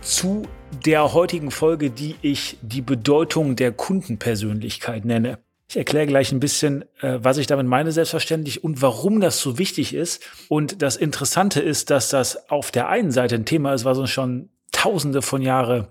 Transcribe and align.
zu 0.00 0.42
der 0.84 1.12
heutigen 1.12 1.50
Folge, 1.50 1.90
die 1.90 2.16
ich 2.22 2.58
die 2.62 2.80
Bedeutung 2.80 3.56
der 3.56 3.72
Kundenpersönlichkeit 3.72 5.04
nenne. 5.04 5.38
Ich 5.68 5.76
erkläre 5.76 6.06
gleich 6.06 6.32
ein 6.32 6.40
bisschen, 6.40 6.84
äh, 7.00 7.18
was 7.22 7.38
ich 7.38 7.46
damit 7.46 7.66
meine, 7.66 7.92
selbstverständlich, 7.92 8.64
und 8.64 8.82
warum 8.82 9.20
das 9.20 9.40
so 9.40 9.58
wichtig 9.58 9.94
ist. 9.94 10.22
Und 10.48 10.82
das 10.82 10.96
Interessante 10.96 11.60
ist, 11.60 11.90
dass 11.90 12.08
das 12.08 12.50
auf 12.50 12.70
der 12.70 12.88
einen 12.88 13.12
Seite 13.12 13.36
ein 13.36 13.44
Thema 13.44 13.72
ist, 13.74 13.84
was 13.84 13.98
uns 13.98 14.10
schon 14.10 14.48
tausende 14.72 15.22
von 15.22 15.42
Jahren 15.42 15.86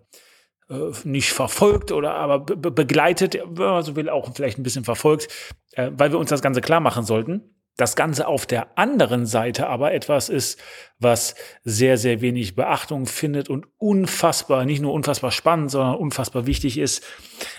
äh, 0.70 0.91
nicht 1.03 1.31
verfolgt 1.31 1.91
oder 1.91 2.16
aber 2.16 2.39
be 2.39 2.72
begleitet, 2.72 3.36
wenn 3.36 3.66
man 3.66 3.84
so 3.84 3.95
will, 3.95 4.09
auch 4.09 4.34
vielleicht 4.36 4.58
ein 4.58 4.64
bisschen 4.64 4.84
verfolgt, 4.84 5.30
äh, 5.73 5.91
weil 5.94 6.12
wir 6.12 6.20
uns 6.20 6.30
das 6.30 6.41
Ganze 6.41 6.62
klar 6.62 6.80
machen 6.80 7.05
sollten 7.05 7.41
das 7.79 7.95
Ganze 7.95 8.27
auf 8.27 8.45
der 8.45 8.77
anderen 8.77 9.25
Seite 9.25 9.67
aber 9.67 9.93
etwas 9.93 10.27
ist, 10.27 10.59
was 10.99 11.35
sehr, 11.63 11.97
sehr 11.97 12.19
wenig 12.19 12.55
Beachtung 12.55 13.05
findet 13.05 13.49
und 13.49 13.67
unfassbar, 13.77 14.65
nicht 14.65 14.81
nur 14.81 14.91
unfassbar 14.91 15.31
spannend, 15.31 15.71
sondern 15.71 15.95
unfassbar 15.95 16.45
wichtig 16.45 16.77
ist, 16.77 17.05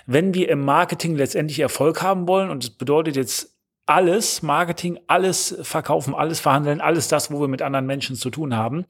wenn 0.05 0.35
wir 0.35 0.49
im 0.49 0.63
Marketing 0.63 1.15
letztendlich 1.15 1.59
Erfolg 1.59 2.03
haben 2.03 2.27
wollen. 2.27 2.51
Und 2.51 2.63
das 2.63 2.69
bedeutet 2.69 3.15
jetzt 3.15 3.57
alles 3.87 4.43
Marketing, 4.43 4.99
alles 5.07 5.57
verkaufen, 5.63 6.13
alles 6.13 6.39
verhandeln, 6.39 6.81
alles 6.81 7.07
das, 7.07 7.31
wo 7.31 7.41
wir 7.41 7.47
mit 7.47 7.63
anderen 7.63 7.87
Menschen 7.87 8.15
zu 8.15 8.29
tun 8.29 8.55
haben. 8.55 8.85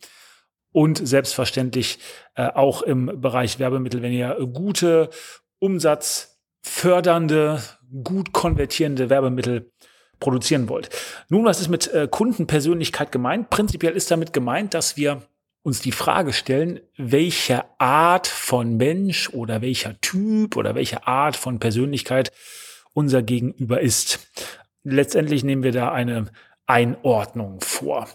Und 0.73 1.05
selbstverständlich 1.05 1.99
äh, 2.35 2.47
auch 2.47 2.81
im 2.81 3.21
Bereich 3.21 3.57
Werbemittel, 3.57 4.01
wenn 4.01 4.11
ihr 4.11 4.37
gute, 4.53 5.09
umsatzfördernde, 5.59 7.61
gut 8.03 8.33
konvertierende 8.33 9.09
Werbemittel 9.09 9.71
produzieren 10.21 10.69
wollt. 10.69 10.89
Nun, 11.27 11.43
was 11.43 11.59
ist 11.59 11.67
mit 11.67 11.91
äh, 11.93 12.07
Kundenpersönlichkeit 12.09 13.11
gemeint? 13.11 13.49
Prinzipiell 13.49 13.93
ist 13.93 14.09
damit 14.09 14.31
gemeint, 14.31 14.73
dass 14.73 14.95
wir 14.95 15.23
uns 15.63 15.81
die 15.81 15.91
Frage 15.91 16.31
stellen, 16.31 16.79
welche 16.95 17.65
Art 17.77 18.27
von 18.27 18.77
Mensch 18.77 19.29
oder 19.29 19.61
welcher 19.61 19.99
Typ 19.99 20.55
oder 20.55 20.75
welche 20.75 21.05
Art 21.05 21.35
von 21.35 21.59
Persönlichkeit 21.59 22.31
unser 22.93 23.21
Gegenüber 23.21 23.81
ist. 23.81 24.19
Letztendlich 24.83 25.43
nehmen 25.43 25.63
wir 25.63 25.71
da 25.71 25.91
eine 25.91 26.31
Einordnung 26.65 27.61
vor. 27.61 28.07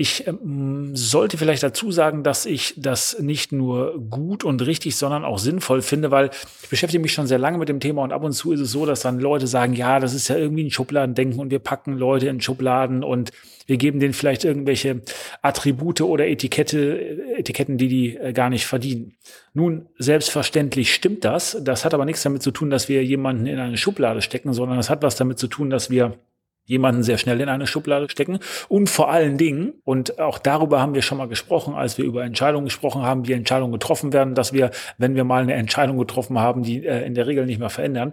Ich 0.00 0.28
ähm, 0.28 0.94
sollte 0.94 1.38
vielleicht 1.38 1.64
dazu 1.64 1.90
sagen, 1.90 2.22
dass 2.22 2.46
ich 2.46 2.74
das 2.76 3.18
nicht 3.18 3.50
nur 3.50 3.98
gut 3.98 4.44
und 4.44 4.64
richtig, 4.64 4.94
sondern 4.94 5.24
auch 5.24 5.40
sinnvoll 5.40 5.82
finde, 5.82 6.12
weil 6.12 6.30
ich 6.62 6.68
beschäftige 6.68 7.02
mich 7.02 7.12
schon 7.12 7.26
sehr 7.26 7.40
lange 7.40 7.58
mit 7.58 7.68
dem 7.68 7.80
Thema 7.80 8.04
und 8.04 8.12
ab 8.12 8.22
und 8.22 8.30
zu 8.30 8.52
ist 8.52 8.60
es 8.60 8.70
so, 8.70 8.86
dass 8.86 9.00
dann 9.00 9.18
Leute 9.18 9.48
sagen, 9.48 9.72
ja, 9.72 9.98
das 9.98 10.14
ist 10.14 10.28
ja 10.28 10.36
irgendwie 10.36 10.62
ein 10.62 10.70
Schubladendenken 10.70 11.40
und 11.40 11.50
wir 11.50 11.58
packen 11.58 11.98
Leute 11.98 12.28
in 12.28 12.40
Schubladen 12.40 13.02
und 13.02 13.32
wir 13.66 13.76
geben 13.76 13.98
denen 13.98 14.14
vielleicht 14.14 14.44
irgendwelche 14.44 15.02
Attribute 15.42 16.02
oder 16.02 16.28
Etikette, 16.28 17.34
Etiketten, 17.36 17.76
die 17.76 17.88
die 17.88 18.16
äh, 18.16 18.32
gar 18.32 18.50
nicht 18.50 18.66
verdienen. 18.66 19.16
Nun, 19.52 19.88
selbstverständlich 19.98 20.94
stimmt 20.94 21.24
das. 21.24 21.58
Das 21.64 21.84
hat 21.84 21.92
aber 21.92 22.04
nichts 22.04 22.22
damit 22.22 22.42
zu 22.44 22.52
tun, 22.52 22.70
dass 22.70 22.88
wir 22.88 23.04
jemanden 23.04 23.46
in 23.46 23.58
eine 23.58 23.76
Schublade 23.76 24.22
stecken, 24.22 24.52
sondern 24.52 24.76
das 24.76 24.90
hat 24.90 25.02
was 25.02 25.16
damit 25.16 25.40
zu 25.40 25.48
tun, 25.48 25.70
dass 25.70 25.90
wir 25.90 26.20
jemanden 26.68 27.02
sehr 27.02 27.18
schnell 27.18 27.40
in 27.40 27.48
eine 27.48 27.66
Schublade 27.66 28.08
stecken 28.10 28.38
und 28.68 28.88
vor 28.88 29.10
allen 29.10 29.38
Dingen, 29.38 29.72
und 29.84 30.20
auch 30.20 30.38
darüber 30.38 30.80
haben 30.80 30.94
wir 30.94 31.02
schon 31.02 31.18
mal 31.18 31.26
gesprochen, 31.26 31.74
als 31.74 31.98
wir 31.98 32.04
über 32.04 32.22
Entscheidungen 32.22 32.66
gesprochen 32.66 33.02
haben, 33.02 33.26
wie 33.26 33.32
Entscheidungen 33.32 33.72
getroffen 33.72 34.12
werden, 34.12 34.34
dass 34.34 34.52
wir, 34.52 34.70
wenn 34.98 35.16
wir 35.16 35.24
mal 35.24 35.42
eine 35.42 35.54
Entscheidung 35.54 35.98
getroffen 35.98 36.38
haben, 36.38 36.62
die 36.62 36.86
äh, 36.86 37.06
in 37.06 37.14
der 37.14 37.26
Regel 37.26 37.46
nicht 37.46 37.58
mehr 37.58 37.70
verändern. 37.70 38.12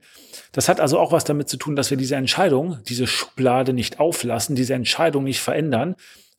Das 0.53 0.69
hat 0.69 0.79
also 0.79 0.97
auch 0.97 1.11
was 1.11 1.25
damit 1.25 1.49
zu 1.49 1.57
tun, 1.57 1.75
dass 1.75 1.91
wir 1.91 1.97
diese 1.97 2.15
Entscheidung, 2.15 2.77
diese 2.87 3.07
Schublade 3.07 3.73
nicht 3.73 3.99
auflassen, 3.99 4.55
diese 4.55 4.73
Entscheidung 4.73 5.25
nicht 5.25 5.41
verändern, 5.41 5.95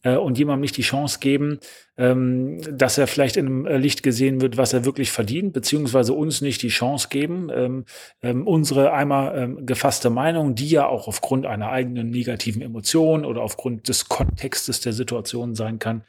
äh, 0.06 0.16
und 0.16 0.38
jemandem 0.38 0.60
nicht 0.60 0.76
die 0.76 0.82
Chance 0.82 1.18
geben, 1.18 1.58
ähm, 1.96 2.60
dass 2.70 2.96
er 2.96 3.08
vielleicht 3.08 3.36
in 3.36 3.46
einem 3.46 3.66
äh, 3.66 3.76
Licht 3.76 4.02
gesehen 4.02 4.40
wird, 4.40 4.56
was 4.56 4.72
er 4.72 4.84
wirklich 4.84 5.10
verdient, 5.10 5.52
beziehungsweise 5.52 6.12
uns 6.12 6.40
nicht 6.40 6.62
die 6.62 6.68
Chance 6.68 7.08
geben, 7.10 7.48
ähm, 7.52 7.84
ähm, 8.22 8.46
unsere 8.46 8.92
einmal 8.92 9.36
ähm, 9.36 9.66
gefasste 9.66 10.10
Meinung, 10.10 10.54
die 10.54 10.68
ja 10.68 10.86
auch 10.86 11.08
aufgrund 11.08 11.44
einer 11.44 11.70
eigenen 11.70 12.10
negativen 12.10 12.62
Emotion 12.62 13.24
oder 13.24 13.42
aufgrund 13.42 13.88
des 13.88 14.08
Kontextes 14.08 14.80
der 14.80 14.92
Situation 14.92 15.56
sein 15.56 15.80
kann, 15.80 16.04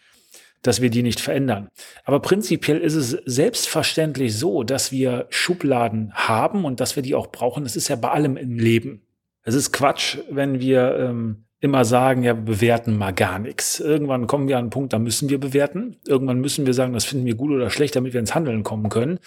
dass 0.62 0.82
wir 0.82 0.92
die 0.92 1.02
nicht 1.02 1.20
verändern. 1.20 1.70
Aber 2.04 2.20
prinzipiell 2.20 2.80
ist 2.80 2.96
es 2.96 3.12
selbstverständlich 3.26 4.38
so, 4.38 4.64
dass 4.64 4.92
wir 4.92 5.26
Schubladen 5.30 6.14
haben 6.14 6.66
und 6.66 6.80
dass 6.80 6.96
wir 6.96 7.04
die 7.04 7.16
auch 7.16 7.32
brauchen. 7.32 7.64
Das 7.64 7.76
ist 7.76 7.88
ja 7.88 7.96
bei 7.96 8.10
allem 8.10 8.38
im 8.38 8.60
Leben. 8.60 9.02
Es 9.44 9.56
ist 9.56 9.72
Quatsch, 9.72 10.18
wenn 10.30 10.60
wir 10.60 10.98
ähm, 11.00 11.47
immer 11.60 11.86
sagen, 11.86 12.24
ja, 12.24 12.36
wir 12.36 12.44
bewerten 12.44 12.98
mal 12.98 13.12
gar 13.14 13.40
nichts. 13.40 13.80
Irgendwann 13.80 14.28
kommen 14.28 14.48
wir 14.48 14.58
an 14.58 14.66
einen 14.66 14.70
Punkt, 14.70 14.94
da 14.94 15.00
müssen 15.00 15.30
wir 15.30 15.40
bewerten. 15.40 15.98
Irgendwann 16.08 16.40
müssen 16.40 16.66
wir 16.66 16.74
sagen, 16.74 16.94
das 16.94 17.06
finden 17.06 17.26
wir 17.26 17.36
gut 17.36 17.52
oder 17.52 17.70
schlecht, 17.70 17.96
damit 17.96 18.14
wir 18.14 18.20
ins 18.20 18.36
Handeln 18.36 18.64
kommen 18.64 18.90
können. 18.90 19.20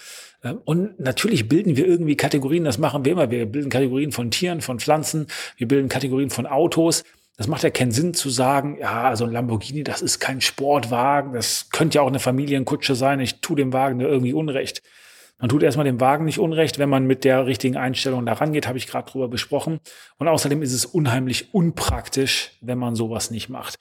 Und 0.65 1.01
natürlich 1.01 1.49
bilden 1.49 1.77
wir 1.77 1.87
irgendwie 1.87 2.17
Kategorien, 2.17 2.65
das 2.65 2.79
machen 2.79 3.05
wir 3.05 3.13
immer. 3.13 3.31
Wir 3.31 3.47
bilden 3.47 3.69
Kategorien 3.69 4.13
von 4.13 4.31
Tieren, 4.31 4.61
von 4.61 4.79
Pflanzen, 4.79 5.27
wir 5.57 5.67
bilden 5.67 5.89
Kategorien 5.89 6.31
von 6.31 6.47
Autos. 6.47 7.05
Das 7.37 7.49
macht 7.49 7.63
ja 7.63 7.71
keinen 7.71 7.91
Sinn 7.91 8.15
zu 8.15 8.31
sagen, 8.31 8.77
ja, 8.79 9.03
also 9.05 9.25
ein 9.25 9.33
Lamborghini, 9.33 9.83
das 9.83 10.03
ist 10.03 10.21
kein 10.21 10.41
Sportwagen, 10.41 11.33
das 11.33 11.71
könnte 11.71 11.97
ja 11.97 12.03
auch 12.03 12.09
eine 12.09 12.19
Familienkutsche 12.19 12.95
sein, 12.95 13.19
ich 13.19 13.41
tue 13.41 13.57
dem 13.57 13.73
Wagen 13.73 14.01
irgendwie 14.01 14.35
Unrecht. 14.35 14.83
Man 15.41 15.49
tut 15.49 15.63
erstmal 15.63 15.85
dem 15.85 16.01
Wagen 16.01 16.27
nicht 16.27 16.39
unrecht, 16.39 16.79
wenn 16.79 16.91
man 16.91 17.07
mit 17.07 17.25
der 17.25 17.47
richtigen 17.47 17.77
Einstellung 17.77 18.27
da 18.27 18.35
rangeht, 18.35 18.69
habe 18.69 18.77
ich 18.77 18.87
gerade 18.87 19.11
drüber 19.11 19.29
besprochen. 19.29 19.81
Und 20.19 20.29
außerdem 20.29 20.63
ist 20.63 20.75
es 20.75 20.85
unheimlich 20.85 21.55
unpraktisch, 21.55 22.53
wenn 22.61 22.79
man 22.79 22.95
sowas 22.95 23.31
nicht 23.31 23.49
macht. 23.49 23.79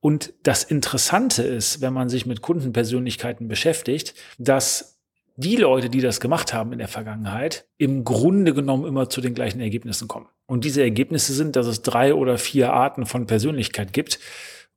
Und 0.00 0.32
das 0.42 0.62
Interessante 0.62 1.42
ist, 1.42 1.80
wenn 1.80 1.92
man 1.92 2.08
sich 2.08 2.24
mit 2.24 2.40
Kundenpersönlichkeiten 2.40 3.48
beschäftigt, 3.48 4.14
dass 4.38 5.00
die 5.36 5.56
Leute, 5.56 5.88
die 5.88 6.00
das 6.00 6.20
gemacht 6.20 6.52
haben 6.52 6.72
in 6.72 6.78
der 6.78 6.88
Vergangenheit, 6.88 7.66
im 7.78 8.04
Grunde 8.04 8.54
genommen 8.54 8.86
immer 8.86 9.08
zu 9.08 9.20
den 9.20 9.34
gleichen 9.34 9.60
Ergebnissen 9.60 10.06
kommen. 10.08 10.26
Und 10.46 10.64
diese 10.64 10.82
Ergebnisse 10.82 11.32
sind, 11.32 11.56
dass 11.56 11.66
es 11.66 11.82
drei 11.82 12.14
oder 12.14 12.38
vier 12.38 12.72
Arten 12.72 13.06
von 13.06 13.26
Persönlichkeit 13.26 13.92
gibt. 13.92 14.20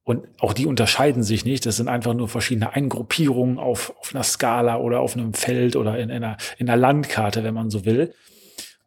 Und 0.05 0.27
auch 0.39 0.53
die 0.53 0.67
unterscheiden 0.67 1.23
sich 1.23 1.45
nicht. 1.45 1.65
Das 1.65 1.77
sind 1.77 1.89
einfach 1.89 2.13
nur 2.13 2.29
verschiedene 2.29 2.73
Eingruppierungen 2.73 3.57
auf, 3.57 3.91
auf 3.99 4.13
einer 4.13 4.23
Skala 4.23 4.77
oder 4.77 4.99
auf 4.99 5.17
einem 5.17 5.33
Feld 5.33 5.75
oder 5.75 5.97
in, 5.97 6.09
in, 6.09 6.23
einer, 6.23 6.37
in 6.59 6.69
einer 6.69 6.79
Landkarte, 6.79 7.43
wenn 7.43 7.55
man 7.55 7.71
so 7.71 7.85
will. 7.85 8.13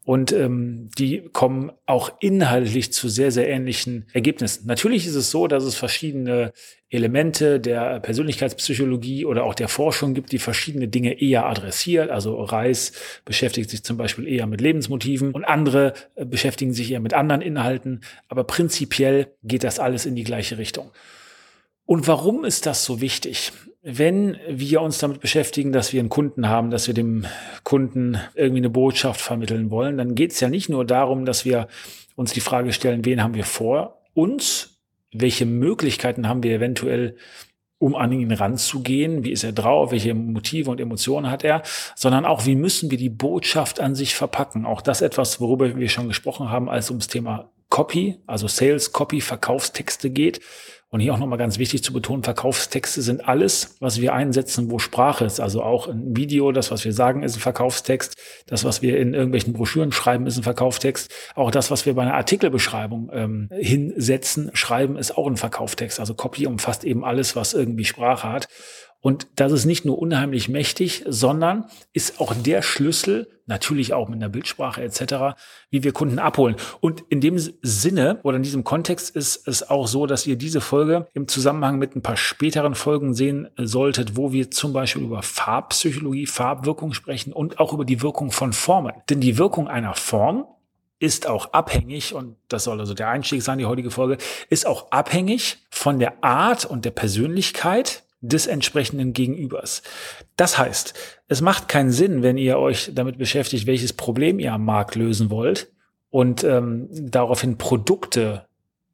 Und 0.09 0.33
ähm, 0.33 0.89
die 0.97 1.29
kommen 1.35 1.71
auch 1.85 2.13
inhaltlich 2.21 2.95
zu 2.95 3.11
sehr, 3.11 3.31
sehr 3.31 3.47
ähnlichen 3.47 4.07
Ergebnissen. 4.15 4.67
Natürlich 4.67 5.07
ist 5.07 5.17
es 5.17 5.31
so, 5.31 5.49
dass 5.49 5.65
es 5.65 5.75
verschiedene 5.75 6.55
Elemente 6.89 7.61
der 7.61 8.01
Persönlichkeitspsychologie 8.01 9.27
oder 9.27 9.45
auch 9.45 9.55
der 9.55 9.69
Forschung 9.69 10.15
gibt, 10.15 10.33
die 10.33 10.39
verschiedene 10.39 10.89
Dinge 10.89 11.21
eher 11.21 11.45
adressiert. 11.45 12.09
Also 12.09 12.43
Reis 12.43 12.93
beschäftigt 13.27 13.69
sich 13.69 13.85
zum 13.85 13.99
Beispiel 13.99 14.27
eher 14.27 14.47
mit 14.47 14.63
Lebensmotiven 14.63 15.33
und 15.33 15.45
andere 15.45 15.93
äh, 16.15 16.25
beschäftigen 16.25 16.73
sich 16.73 16.91
eher 16.91 17.01
mit 17.01 17.13
anderen 17.13 17.43
Inhalten. 17.43 18.01
Aber 18.29 18.45
prinzipiell 18.45 19.35
geht 19.43 19.63
das 19.63 19.79
alles 19.79 20.07
in 20.07 20.17
die 20.17 20.25
gleiche 20.25 20.57
Richtung. 20.57 20.91
Und 21.85 22.09
warum 22.09 22.47
ist 22.47 22.65
das 22.65 22.83
so 22.83 23.03
wichtig? 23.03 23.53
Wenn 23.91 24.37
wir 24.47 24.83
uns 24.83 24.99
damit 24.99 25.21
beschäftigen, 25.21 25.73
dass 25.73 25.95
wir 25.95 26.01
einen 26.01 26.11
Kunden 26.11 26.47
haben, 26.47 26.71
dass 26.71 26.89
wir 26.89 26.95
dem 26.95 27.25
Kunden 27.65 28.19
irgendwie 28.35 28.61
eine 28.61 28.69
Botschaft 28.69 29.19
vermitteln 29.19 29.71
wollen, 29.71 29.97
dann 29.97 30.15
geht 30.15 30.33
es 30.33 30.41
ja 30.41 30.51
nicht 30.51 30.69
nur 30.69 30.85
darum, 30.85 31.25
dass 31.25 31.47
wir 31.47 31.69
uns 32.15 32.35
die 32.35 32.41
Frage 32.41 32.75
stellen, 32.75 33.07
wen 33.07 33.23
haben 33.23 33.33
wir 33.33 33.45
vor 33.45 34.03
uns, 34.13 34.79
welche 35.11 35.47
Möglichkeiten 35.47 36.29
haben 36.29 36.43
wir 36.43 36.55
eventuell, 36.55 37.17
um 37.79 37.95
an 37.95 38.13
ihn 38.13 38.31
ranzugehen, 38.31 39.25
wie 39.25 39.31
ist 39.31 39.45
er 39.45 39.53
drauf, 39.53 39.91
welche 39.91 40.13
Motive 40.13 40.71
und 40.71 40.81
Emotionen 40.81 41.31
hat 41.31 41.43
er, 41.43 41.63
sondern 41.95 42.27
auch, 42.27 42.45
wie 42.45 42.57
müssen 42.57 42.91
wir 42.91 42.99
die 42.99 43.09
Botschaft 43.09 43.81
an 43.81 43.95
sich 43.95 44.15
verpacken. 44.15 44.67
Auch 44.67 44.83
das 44.83 45.01
etwas, 45.01 45.41
worüber 45.41 45.77
wir 45.77 45.89
schon 45.89 46.09
gesprochen 46.09 46.51
haben, 46.51 46.69
als 46.69 46.91
ums 46.91 47.09
Thema 47.09 47.51
Copy, 47.71 48.19
also 48.27 48.49
Sales 48.49 48.93
Copy, 48.93 49.23
Verkaufstexte 49.23 50.11
geht. 50.11 50.41
Und 50.91 51.01
hier 51.01 51.13
auch 51.13 51.19
nochmal 51.19 51.39
ganz 51.39 51.59
wichtig 51.59 51.85
zu 51.85 51.93
betonen, 51.93 52.23
Verkaufstexte 52.23 53.03
sind 53.03 53.29
alles, 53.29 53.77
was 53.79 54.01
wir 54.01 54.15
einsetzen, 54.15 54.71
wo 54.71 54.79
Sprache 54.79 55.27
ist. 55.27 55.39
Also 55.39 55.63
auch 55.63 55.87
ein 55.87 56.17
Video, 56.17 56.51
das, 56.51 56.71
was 56.71 56.83
wir 56.87 56.95
sagen, 56.95 57.23
ist 57.23 57.37
ein 57.37 57.41
Verkaufstext. 57.41 58.17
Das, 58.47 58.65
was 58.65 58.81
wir 58.81 58.99
in 58.99 59.13
irgendwelchen 59.13 59.53
Broschüren 59.53 59.93
schreiben, 59.93 60.27
ist 60.27 60.39
ein 60.39 60.45
Verkaufstext. 60.45 61.13
Auch 61.35 61.51
das, 61.51 61.71
was 61.71 61.85
wir 61.85 61.95
bei 61.95 62.03
einer 62.03 62.15
Artikelbeschreibung 62.15 63.11
ähm, 63.13 63.51
hinsetzen, 63.53 64.51
schreiben, 64.55 64.97
ist 64.97 65.15
auch 65.19 65.27
ein 65.27 65.37
Verkauftext. 65.37 66.01
Also 66.01 66.15
Copy 66.15 66.47
umfasst 66.47 66.85
eben 66.85 67.05
alles, 67.05 67.37
was 67.37 67.53
irgendwie 67.53 67.85
Sprache 67.85 68.33
hat. 68.33 68.49
Und 69.01 69.29
das 69.37 69.53
ist 69.53 69.65
nicht 69.65 69.85
nur 69.85 69.99
unheimlich 69.99 70.49
mächtig, 70.49 71.05
sondern 71.07 71.67
ist 71.93 72.21
auch 72.21 72.35
der 72.35 72.63
Schlüssel, 72.63 73.31
natürlich 73.47 73.95
auch 73.95 74.09
mit 74.09 74.17
einer 74.17 74.29
Bildsprache 74.29 74.83
etc., 74.83 75.39
wie 75.71 75.85
wir 75.85 75.93
Kunden 75.93 76.19
abholen. 76.19 76.57
Und 76.81 77.05
in 77.09 77.21
dem 77.21 77.39
Sinne 77.39 78.19
oder 78.25 78.37
in 78.37 78.43
diesem 78.43 78.65
Kontext 78.65 79.15
ist 79.15 79.47
es 79.47 79.71
auch 79.71 79.87
so, 79.87 80.07
dass 80.07 80.27
ihr 80.27 80.37
diese 80.37 80.61
Folge 80.61 81.07
im 81.15 81.29
Zusammenhang 81.29 81.79
mit 81.79 81.95
ein 81.95 82.03
paar 82.03 82.17
späteren 82.17 82.75
Folgen 82.75 83.15
sehen 83.15 83.49
solltet, 83.57 84.17
wo 84.17 84.33
wir 84.33 84.51
zum 84.51 84.73
Beispiel 84.73 85.03
über 85.03 85.23
Farbpsychologie, 85.23 86.27
Farbwirkung 86.27 86.93
sprechen 86.93 87.33
und 87.33 87.61
auch 87.61 87.73
über 87.73 87.85
die 87.85 88.03
Wirkung 88.03 88.33
von 88.33 88.53
Formen. 88.53 88.93
Denn 89.09 89.21
die 89.21 89.39
Wirkung 89.39 89.69
einer 89.69 89.95
Form 89.95 90.45
ist 90.99 91.29
auch 91.29 91.53
abhängig, 91.53 92.15
und 92.15 92.37
das 92.49 92.65
soll 92.65 92.81
also 92.81 92.95
der 92.95 93.09
Einstieg 93.09 93.43
sein, 93.43 93.59
die 93.59 93.67
heutige 93.67 93.93
Folge, 93.93 94.19
ist 94.51 94.67
auch 94.67 94.91
abhängig 94.91 95.59
von 95.71 96.01
der 96.01 96.25
Art 96.25 96.65
und 96.65 96.85
der 96.85 96.91
Persönlichkeit 96.91 98.03
des 98.21 98.47
entsprechenden 98.47 99.13
Gegenübers. 99.13 99.83
Das 100.37 100.59
heißt, 100.59 100.95
es 101.29 101.41
macht 101.41 101.69
keinen 101.69 101.93
Sinn, 101.93 102.23
wenn 102.23 102.37
ihr 102.37 102.59
euch 102.59 102.91
damit 102.95 103.19
beschäftigt, 103.19 103.67
welches 103.67 103.93
Problem 103.93 104.39
ihr 104.39 104.53
am 104.53 104.65
Markt 104.65 104.97
lösen 104.97 105.31
wollt 105.31 105.73
und 106.11 106.43
ähm, 106.45 106.89
daraufhin 106.91 107.59
Produkte 107.59 108.47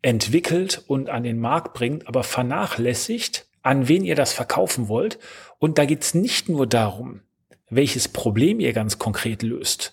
entwickelt 0.03 0.83
und 0.87 1.09
an 1.09 1.23
den 1.23 1.39
Markt 1.39 1.73
bringt, 1.73 2.07
aber 2.07 2.23
vernachlässigt, 2.23 3.47
an 3.63 3.89
wen 3.89 4.05
ihr 4.05 4.15
das 4.15 4.35
verkaufen 4.35 4.89
wollt. 4.89 5.19
Und 5.59 5.79
da 5.79 5.87
geht 5.87 6.03
es 6.03 6.13
nicht 6.13 6.51
nur 6.51 6.67
darum, 6.67 7.23
welches 7.71 8.09
Problem 8.09 8.61
ihr 8.61 8.75
ganz 8.75 8.99
konkret 8.99 9.43
löst 9.43 9.93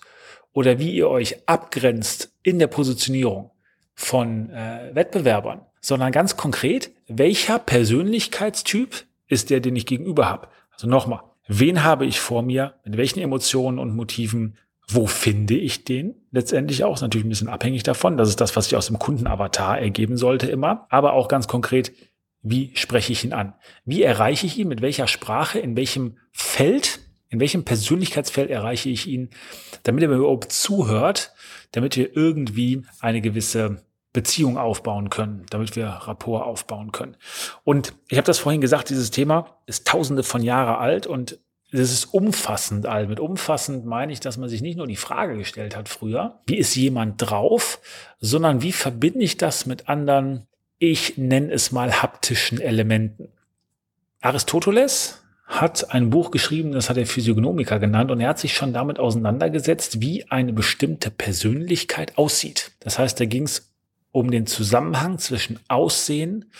oder 0.52 0.78
wie 0.78 0.92
ihr 0.92 1.08
euch 1.08 1.48
abgrenzt 1.48 2.34
in 2.42 2.58
der 2.58 2.66
Positionierung 2.66 3.50
von 3.94 4.50
äh, 4.50 4.90
Wettbewerbern, 4.94 5.62
sondern 5.80 6.12
ganz 6.12 6.36
konkret, 6.36 6.90
welcher 7.08 7.58
Persönlichkeitstyp 7.58 9.06
ist 9.32 9.50
der, 9.50 9.60
den 9.60 9.74
ich 9.74 9.86
gegenüber 9.86 10.28
habe. 10.28 10.48
Also 10.72 10.86
nochmal, 10.86 11.22
wen 11.48 11.82
habe 11.82 12.06
ich 12.06 12.20
vor 12.20 12.42
mir, 12.42 12.74
mit 12.84 12.96
welchen 12.96 13.20
Emotionen 13.20 13.78
und 13.78 13.96
Motiven, 13.96 14.56
wo 14.88 15.06
finde 15.06 15.54
ich 15.54 15.84
den? 15.84 16.14
Letztendlich 16.30 16.84
auch, 16.84 16.94
ist 16.94 17.00
natürlich 17.00 17.24
ein 17.24 17.30
bisschen 17.30 17.48
abhängig 17.48 17.82
davon. 17.82 18.16
Das 18.16 18.28
ist 18.28 18.40
das, 18.40 18.54
was 18.56 18.66
sich 18.66 18.76
aus 18.76 18.88
dem 18.88 18.98
Kundenavatar 18.98 19.78
ergeben 19.78 20.16
sollte 20.16 20.48
immer. 20.48 20.86
Aber 20.90 21.14
auch 21.14 21.28
ganz 21.28 21.48
konkret, 21.48 21.92
wie 22.42 22.72
spreche 22.74 23.12
ich 23.12 23.24
ihn 23.24 23.32
an? 23.32 23.54
Wie 23.84 24.02
erreiche 24.02 24.46
ich 24.46 24.58
ihn? 24.58 24.68
Mit 24.68 24.82
welcher 24.82 25.06
Sprache? 25.06 25.58
In 25.60 25.76
welchem 25.76 26.18
Feld? 26.32 27.00
In 27.28 27.40
welchem 27.40 27.64
Persönlichkeitsfeld 27.64 28.50
erreiche 28.50 28.90
ich 28.90 29.06
ihn? 29.06 29.30
Damit 29.84 30.02
er 30.02 30.08
mir 30.10 30.16
überhaupt 30.16 30.52
zuhört, 30.52 31.32
damit 31.70 31.96
wir 31.96 32.14
irgendwie 32.14 32.82
eine 33.00 33.22
gewisse 33.22 33.82
Beziehung 34.12 34.58
aufbauen 34.58 35.08
können, 35.10 35.46
damit 35.50 35.74
wir 35.74 35.86
Rapport 35.86 36.44
aufbauen 36.44 36.92
können. 36.92 37.16
Und 37.64 37.94
ich 38.08 38.18
habe 38.18 38.26
das 38.26 38.38
vorhin 38.38 38.60
gesagt, 38.60 38.90
dieses 38.90 39.10
Thema 39.10 39.56
ist 39.66 39.86
tausende 39.86 40.22
von 40.22 40.42
Jahre 40.42 40.78
alt 40.78 41.06
und 41.06 41.38
es 41.72 41.90
ist 41.90 42.12
umfassend 42.12 42.86
alt. 42.86 43.08
Mit 43.08 43.18
umfassend 43.18 43.86
meine 43.86 44.12
ich, 44.12 44.20
dass 44.20 44.36
man 44.36 44.50
sich 44.50 44.60
nicht 44.60 44.76
nur 44.76 44.86
die 44.86 44.96
Frage 44.96 45.38
gestellt 45.38 45.74
hat 45.74 45.88
früher, 45.88 46.40
wie 46.46 46.58
ist 46.58 46.74
jemand 46.74 47.14
drauf, 47.16 47.80
sondern 48.20 48.60
wie 48.60 48.72
verbinde 48.72 49.24
ich 49.24 49.38
das 49.38 49.64
mit 49.64 49.88
anderen, 49.88 50.46
ich 50.78 51.16
nenne 51.16 51.50
es 51.50 51.72
mal 51.72 52.02
haptischen 52.02 52.60
Elementen. 52.60 53.28
Aristoteles 54.20 55.22
hat 55.46 55.92
ein 55.94 56.10
Buch 56.10 56.30
geschrieben, 56.30 56.72
das 56.72 56.90
hat 56.90 56.96
er 56.96 57.06
Physiognomiker 57.06 57.78
genannt, 57.78 58.10
und 58.10 58.20
er 58.20 58.30
hat 58.30 58.38
sich 58.38 58.54
schon 58.54 58.72
damit 58.72 58.98
auseinandergesetzt, 58.98 60.00
wie 60.00 60.30
eine 60.30 60.52
bestimmte 60.52 61.10
Persönlichkeit 61.10 62.16
aussieht. 62.16 62.72
Das 62.80 62.98
heißt, 62.98 63.18
da 63.20 63.24
ging 63.24 63.44
es 63.44 63.71
um 64.12 64.30
den 64.30 64.46
Zusammenhang 64.46 65.18
zwischen 65.18 65.58
Aussehen 65.68 66.50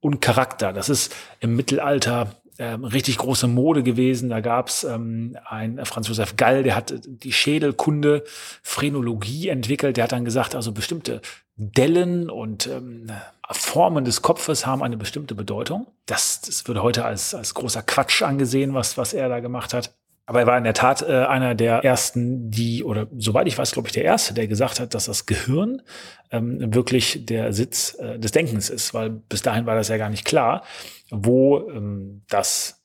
und 0.00 0.20
Charakter. 0.20 0.72
Das 0.72 0.88
ist 0.88 1.14
im 1.40 1.54
Mittelalter 1.54 2.34
ähm, 2.58 2.84
richtig 2.84 3.18
große 3.18 3.46
Mode 3.46 3.82
gewesen. 3.82 4.28
Da 4.28 4.40
gab's 4.40 4.84
ähm, 4.84 5.36
ein 5.44 5.84
Franz 5.84 6.08
Josef 6.08 6.36
Gall, 6.36 6.62
der 6.62 6.76
hat 6.76 6.94
die 7.06 7.32
Schädelkunde, 7.32 8.24
Phrenologie 8.62 9.48
entwickelt. 9.48 9.96
Der 9.96 10.04
hat 10.04 10.12
dann 10.12 10.24
gesagt, 10.24 10.54
also 10.54 10.72
bestimmte 10.72 11.20
Dellen 11.56 12.30
und 12.30 12.66
ähm, 12.66 13.06
Formen 13.50 14.04
des 14.04 14.22
Kopfes 14.22 14.66
haben 14.66 14.82
eine 14.82 14.96
bestimmte 14.96 15.34
Bedeutung. 15.34 15.86
Das, 16.06 16.40
das 16.40 16.66
würde 16.66 16.82
heute 16.82 17.04
als, 17.04 17.34
als 17.34 17.54
großer 17.54 17.82
Quatsch 17.82 18.22
angesehen, 18.22 18.74
was, 18.74 18.96
was 18.96 19.12
er 19.12 19.28
da 19.28 19.40
gemacht 19.40 19.74
hat. 19.74 19.94
Aber 20.24 20.40
er 20.40 20.46
war 20.46 20.56
in 20.56 20.64
der 20.64 20.74
Tat 20.74 21.02
äh, 21.02 21.24
einer 21.24 21.54
der 21.54 21.84
ersten, 21.84 22.50
die, 22.50 22.84
oder 22.84 23.08
soweit 23.18 23.48
ich 23.48 23.58
weiß, 23.58 23.72
glaube 23.72 23.88
ich, 23.88 23.92
der 23.92 24.04
erste, 24.04 24.34
der 24.34 24.46
gesagt 24.46 24.78
hat, 24.78 24.94
dass 24.94 25.06
das 25.06 25.26
Gehirn 25.26 25.82
ähm, 26.30 26.72
wirklich 26.72 27.26
der 27.26 27.52
Sitz 27.52 27.96
äh, 27.98 28.18
des 28.18 28.30
Denkens 28.30 28.70
ist, 28.70 28.94
weil 28.94 29.10
bis 29.10 29.42
dahin 29.42 29.66
war 29.66 29.74
das 29.74 29.88
ja 29.88 29.96
gar 29.96 30.10
nicht 30.10 30.24
klar, 30.24 30.62
wo 31.10 31.68
ähm, 31.70 32.22
das 32.28 32.82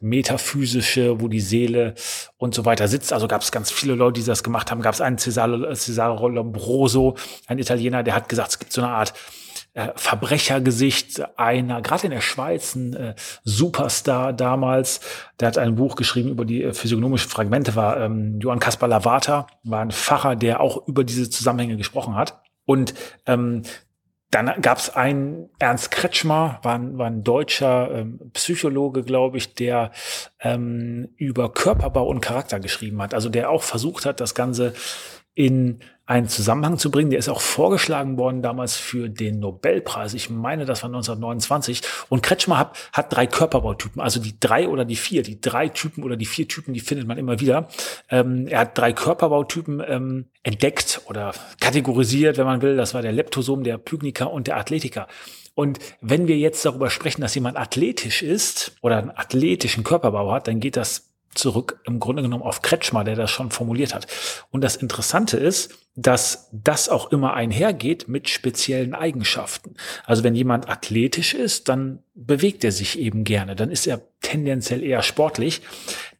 metaphysische, 0.00 1.20
wo 1.20 1.28
die 1.28 1.40
Seele 1.40 1.94
und 2.38 2.54
so 2.54 2.64
weiter 2.64 2.88
sitzt. 2.88 3.12
Also 3.12 3.28
gab 3.28 3.42
es 3.42 3.52
ganz 3.52 3.70
viele 3.70 3.94
Leute, 3.94 4.20
die 4.20 4.26
das 4.26 4.42
gemacht 4.42 4.70
haben. 4.70 4.80
Gab 4.80 4.94
es 4.94 5.00
einen 5.00 5.18
Cesare, 5.18 5.74
Cesare 5.74 6.28
Lombroso, 6.28 7.16
ein 7.46 7.58
Italiener, 7.58 8.02
der 8.02 8.14
hat 8.14 8.28
gesagt, 8.28 8.50
es 8.50 8.58
gibt 8.58 8.72
so 8.72 8.80
eine 8.80 8.90
Art 8.90 9.12
äh, 9.74 9.88
Verbrechergesicht 9.94 11.38
einer, 11.38 11.82
gerade 11.82 12.06
in 12.06 12.10
der 12.10 12.20
Schweiz, 12.20 12.74
ein 12.74 12.94
äh, 12.94 13.14
Superstar 13.44 14.32
damals, 14.32 15.00
der 15.38 15.48
hat 15.48 15.58
ein 15.58 15.76
Buch 15.76 15.96
geschrieben 15.96 16.30
über 16.30 16.44
die 16.44 16.62
äh, 16.62 16.72
physiognomischen 16.72 17.30
Fragmente, 17.30 17.76
war 17.76 18.00
ähm, 18.00 18.40
Johann 18.40 18.58
Kaspar 18.58 18.88
Lavata, 18.88 19.46
war 19.62 19.80
ein 19.80 19.92
Pfarrer, 19.92 20.36
der 20.36 20.60
auch 20.60 20.86
über 20.88 21.04
diese 21.04 21.30
Zusammenhänge 21.30 21.76
gesprochen 21.76 22.16
hat. 22.16 22.42
Und 22.64 22.94
ähm, 23.26 23.62
dann 24.30 24.60
gab 24.62 24.78
es 24.78 24.90
einen 24.90 25.50
Ernst 25.58 25.90
Kretschmer, 25.90 26.60
war 26.62 26.76
ein, 26.76 26.98
war 26.98 27.08
ein 27.08 27.24
deutscher 27.24 27.90
ähm, 27.90 28.30
Psychologe, 28.32 29.02
glaube 29.02 29.38
ich, 29.38 29.54
der 29.54 29.90
ähm, 30.40 31.08
über 31.16 31.52
Körperbau 31.52 32.06
und 32.06 32.20
Charakter 32.20 32.60
geschrieben 32.60 33.02
hat. 33.02 33.12
Also 33.12 33.28
der 33.28 33.50
auch 33.50 33.62
versucht 33.62 34.06
hat, 34.06 34.20
das 34.20 34.36
Ganze 34.36 34.74
in 35.34 35.80
einen 36.10 36.28
Zusammenhang 36.28 36.76
zu 36.76 36.90
bringen. 36.90 37.10
Der 37.10 37.20
ist 37.20 37.28
auch 37.28 37.40
vorgeschlagen 37.40 38.18
worden 38.18 38.42
damals 38.42 38.76
für 38.76 39.08
den 39.08 39.38
Nobelpreis. 39.38 40.12
Ich 40.12 40.28
meine, 40.28 40.64
das 40.64 40.82
war 40.82 40.88
1929. 40.88 41.82
Und 42.08 42.24
Kretschmer 42.24 42.58
hat, 42.58 42.76
hat 42.92 43.14
drei 43.14 43.28
Körperbautypen, 43.28 44.02
also 44.02 44.18
die 44.18 44.34
drei 44.40 44.66
oder 44.68 44.84
die 44.84 44.96
vier. 44.96 45.22
Die 45.22 45.40
drei 45.40 45.68
Typen 45.68 46.02
oder 46.02 46.16
die 46.16 46.26
vier 46.26 46.48
Typen, 46.48 46.74
die 46.74 46.80
findet 46.80 47.06
man 47.06 47.16
immer 47.16 47.38
wieder. 47.38 47.68
Ähm, 48.08 48.48
er 48.48 48.58
hat 48.60 48.76
drei 48.76 48.92
Körperbautypen 48.92 49.80
ähm, 49.86 50.24
entdeckt 50.42 51.00
oder 51.06 51.32
kategorisiert, 51.60 52.38
wenn 52.38 52.46
man 52.46 52.60
will. 52.60 52.76
Das 52.76 52.92
war 52.92 53.02
der 53.02 53.12
Leptosom, 53.12 53.62
der 53.62 53.78
Pygniker 53.78 54.32
und 54.32 54.48
der 54.48 54.56
Athletiker. 54.56 55.06
Und 55.54 55.78
wenn 56.00 56.26
wir 56.26 56.38
jetzt 56.38 56.64
darüber 56.64 56.90
sprechen, 56.90 57.20
dass 57.20 57.36
jemand 57.36 57.56
athletisch 57.56 58.22
ist 58.22 58.76
oder 58.82 58.98
einen 58.98 59.10
athletischen 59.10 59.84
Körperbau 59.84 60.32
hat, 60.32 60.48
dann 60.48 60.58
geht 60.58 60.76
das 60.76 61.09
zurück 61.34 61.80
im 61.84 62.00
Grunde 62.00 62.22
genommen 62.22 62.42
auf 62.42 62.62
Kretschmer, 62.62 63.04
der 63.04 63.14
das 63.14 63.30
schon 63.30 63.50
formuliert 63.50 63.94
hat. 63.94 64.06
Und 64.50 64.62
das 64.62 64.76
Interessante 64.76 65.36
ist, 65.36 65.74
dass 65.94 66.48
das 66.52 66.88
auch 66.88 67.12
immer 67.12 67.34
einhergeht 67.34 68.08
mit 68.08 68.28
speziellen 68.28 68.94
Eigenschaften. 68.94 69.74
Also 70.06 70.24
wenn 70.24 70.34
jemand 70.34 70.68
athletisch 70.68 71.34
ist, 71.34 71.68
dann 71.68 72.02
bewegt 72.14 72.64
er 72.64 72.72
sich 72.72 72.98
eben 72.98 73.24
gerne, 73.24 73.54
dann 73.54 73.70
ist 73.70 73.86
er 73.86 74.00
tendenziell 74.20 74.82
eher 74.82 75.02
sportlich. 75.02 75.62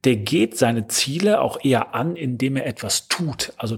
Der 0.05 0.17
geht 0.17 0.57
seine 0.57 0.89
Ziele 0.89 1.41
auch 1.41 1.63
eher 1.63 1.95
an, 1.95 2.17
indem 2.17 2.57
er 2.57 2.67
etwas 2.67 3.09
tut, 3.09 3.53
also 3.57 3.77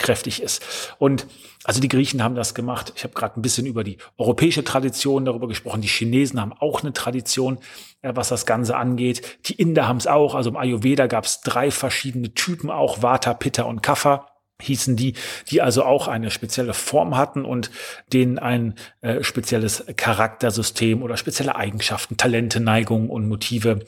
tatkräftig 0.00 0.42
ist. 0.42 0.62
Und 0.98 1.26
also 1.64 1.80
die 1.80 1.88
Griechen 1.88 2.22
haben 2.22 2.34
das 2.34 2.54
gemacht. 2.54 2.92
Ich 2.96 3.04
habe 3.04 3.14
gerade 3.14 3.38
ein 3.38 3.42
bisschen 3.42 3.66
über 3.66 3.84
die 3.84 3.98
europäische 4.16 4.64
Tradition 4.64 5.24
darüber 5.24 5.46
gesprochen. 5.46 5.82
Die 5.82 5.88
Chinesen 5.88 6.40
haben 6.40 6.52
auch 6.54 6.82
eine 6.82 6.92
Tradition, 6.92 7.58
äh, 8.02 8.12
was 8.14 8.28
das 8.28 8.46
Ganze 8.46 8.76
angeht. 8.76 9.38
Die 9.46 9.54
Inder 9.54 9.86
haben 9.86 9.98
es 9.98 10.06
auch. 10.06 10.34
Also 10.34 10.50
im 10.50 10.56
Ayurveda 10.56 11.06
gab 11.06 11.24
es 11.24 11.40
drei 11.42 11.70
verschiedene 11.70 12.32
Typen, 12.34 12.70
auch 12.70 13.02
Vata, 13.02 13.34
Pitta 13.34 13.64
und 13.64 13.82
Kapha 13.82 14.26
hießen 14.62 14.94
die, 14.94 15.14
die 15.48 15.62
also 15.62 15.84
auch 15.84 16.06
eine 16.06 16.30
spezielle 16.30 16.74
Form 16.74 17.16
hatten 17.16 17.46
und 17.46 17.70
denen 18.12 18.38
ein 18.38 18.74
äh, 19.00 19.22
spezielles 19.22 19.86
Charaktersystem 19.96 21.02
oder 21.02 21.16
spezielle 21.16 21.56
Eigenschaften, 21.56 22.18
Talente, 22.18 22.60
Neigungen 22.60 23.08
und 23.08 23.26
Motive 23.26 23.78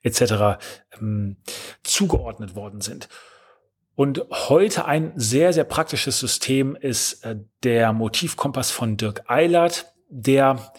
etc. 0.00 0.58
Ähm, 0.98 1.36
zugeordnet 1.82 2.54
worden 2.54 2.80
sind. 2.80 3.10
Und 3.94 4.24
heute 4.30 4.86
ein 4.86 5.12
sehr, 5.16 5.52
sehr 5.52 5.64
praktisches 5.64 6.18
System 6.18 6.76
ist 6.76 7.24
äh, 7.24 7.36
der 7.62 7.92
Motivkompass 7.92 8.70
von 8.70 8.96
Dirk 8.96 9.22
Eilert, 9.26 9.92
der 10.08 10.72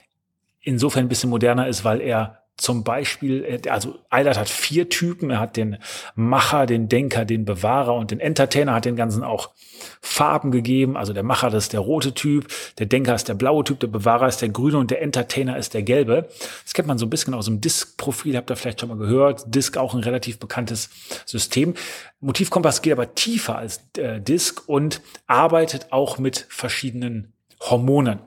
insofern 0.61 1.05
ein 1.05 1.09
bisschen 1.09 1.29
moderner 1.29 1.67
ist, 1.67 1.83
weil 1.83 2.01
er 2.01 2.42
zum 2.57 2.83
Beispiel, 2.83 3.43
äh, 3.43 3.69
also 3.69 3.95
Eilert 4.09 4.37
hat 4.37 4.49
vier 4.49 4.89
Typen. 4.89 5.31
Er 5.31 5.39
hat 5.39 5.57
den 5.57 5.77
Macher, 6.15 6.65
den 6.65 6.87
Denker, 6.87 7.25
den 7.25 7.45
Bewahrer 7.45 7.95
und 7.95 8.11
den 8.11 8.19
Entertainer, 8.19 8.73
hat 8.73 8.85
den 8.85 8.95
ganzen 8.95 9.23
auch 9.23 9.49
Farben 10.01 10.51
gegeben. 10.51 10.95
Also 10.95 11.13
der 11.13 11.23
Macher, 11.23 11.49
das 11.49 11.65
ist 11.65 11.73
der 11.73 11.79
rote 11.79 12.13
Typ, 12.13 12.47
der 12.77 12.85
Denker 12.85 13.15
ist 13.15 13.27
der 13.27 13.33
blaue 13.33 13.63
Typ, 13.63 13.79
der 13.79 13.87
Bewahrer 13.87 14.27
ist 14.27 14.41
der 14.41 14.49
grüne 14.49 14.77
und 14.77 14.91
der 14.91 15.01
Entertainer 15.01 15.57
ist 15.57 15.73
der 15.73 15.83
gelbe. 15.83 16.29
Das 16.63 16.73
kennt 16.73 16.87
man 16.87 16.97
so 16.97 17.05
ein 17.05 17.09
bisschen 17.09 17.33
aus 17.33 17.45
dem 17.45 17.59
Disk-Profil, 17.59 18.37
habt 18.37 18.49
ihr 18.51 18.55
vielleicht 18.55 18.79
schon 18.79 18.89
mal 18.89 18.97
gehört. 18.97 19.43
Disk 19.47 19.77
auch 19.77 19.93
ein 19.93 20.01
relativ 20.01 20.39
bekanntes 20.39 20.89
System. 21.25 21.73
Motivkompass 22.21 22.81
geht 22.81 22.93
aber 22.93 23.15
tiefer 23.15 23.57
als 23.57 23.81
äh, 23.97 24.21
Disk 24.21 24.63
und 24.67 25.01
arbeitet 25.27 25.87
auch 25.91 26.17
mit 26.17 26.45
verschiedenen 26.49 27.33
Hormonen. 27.59 28.19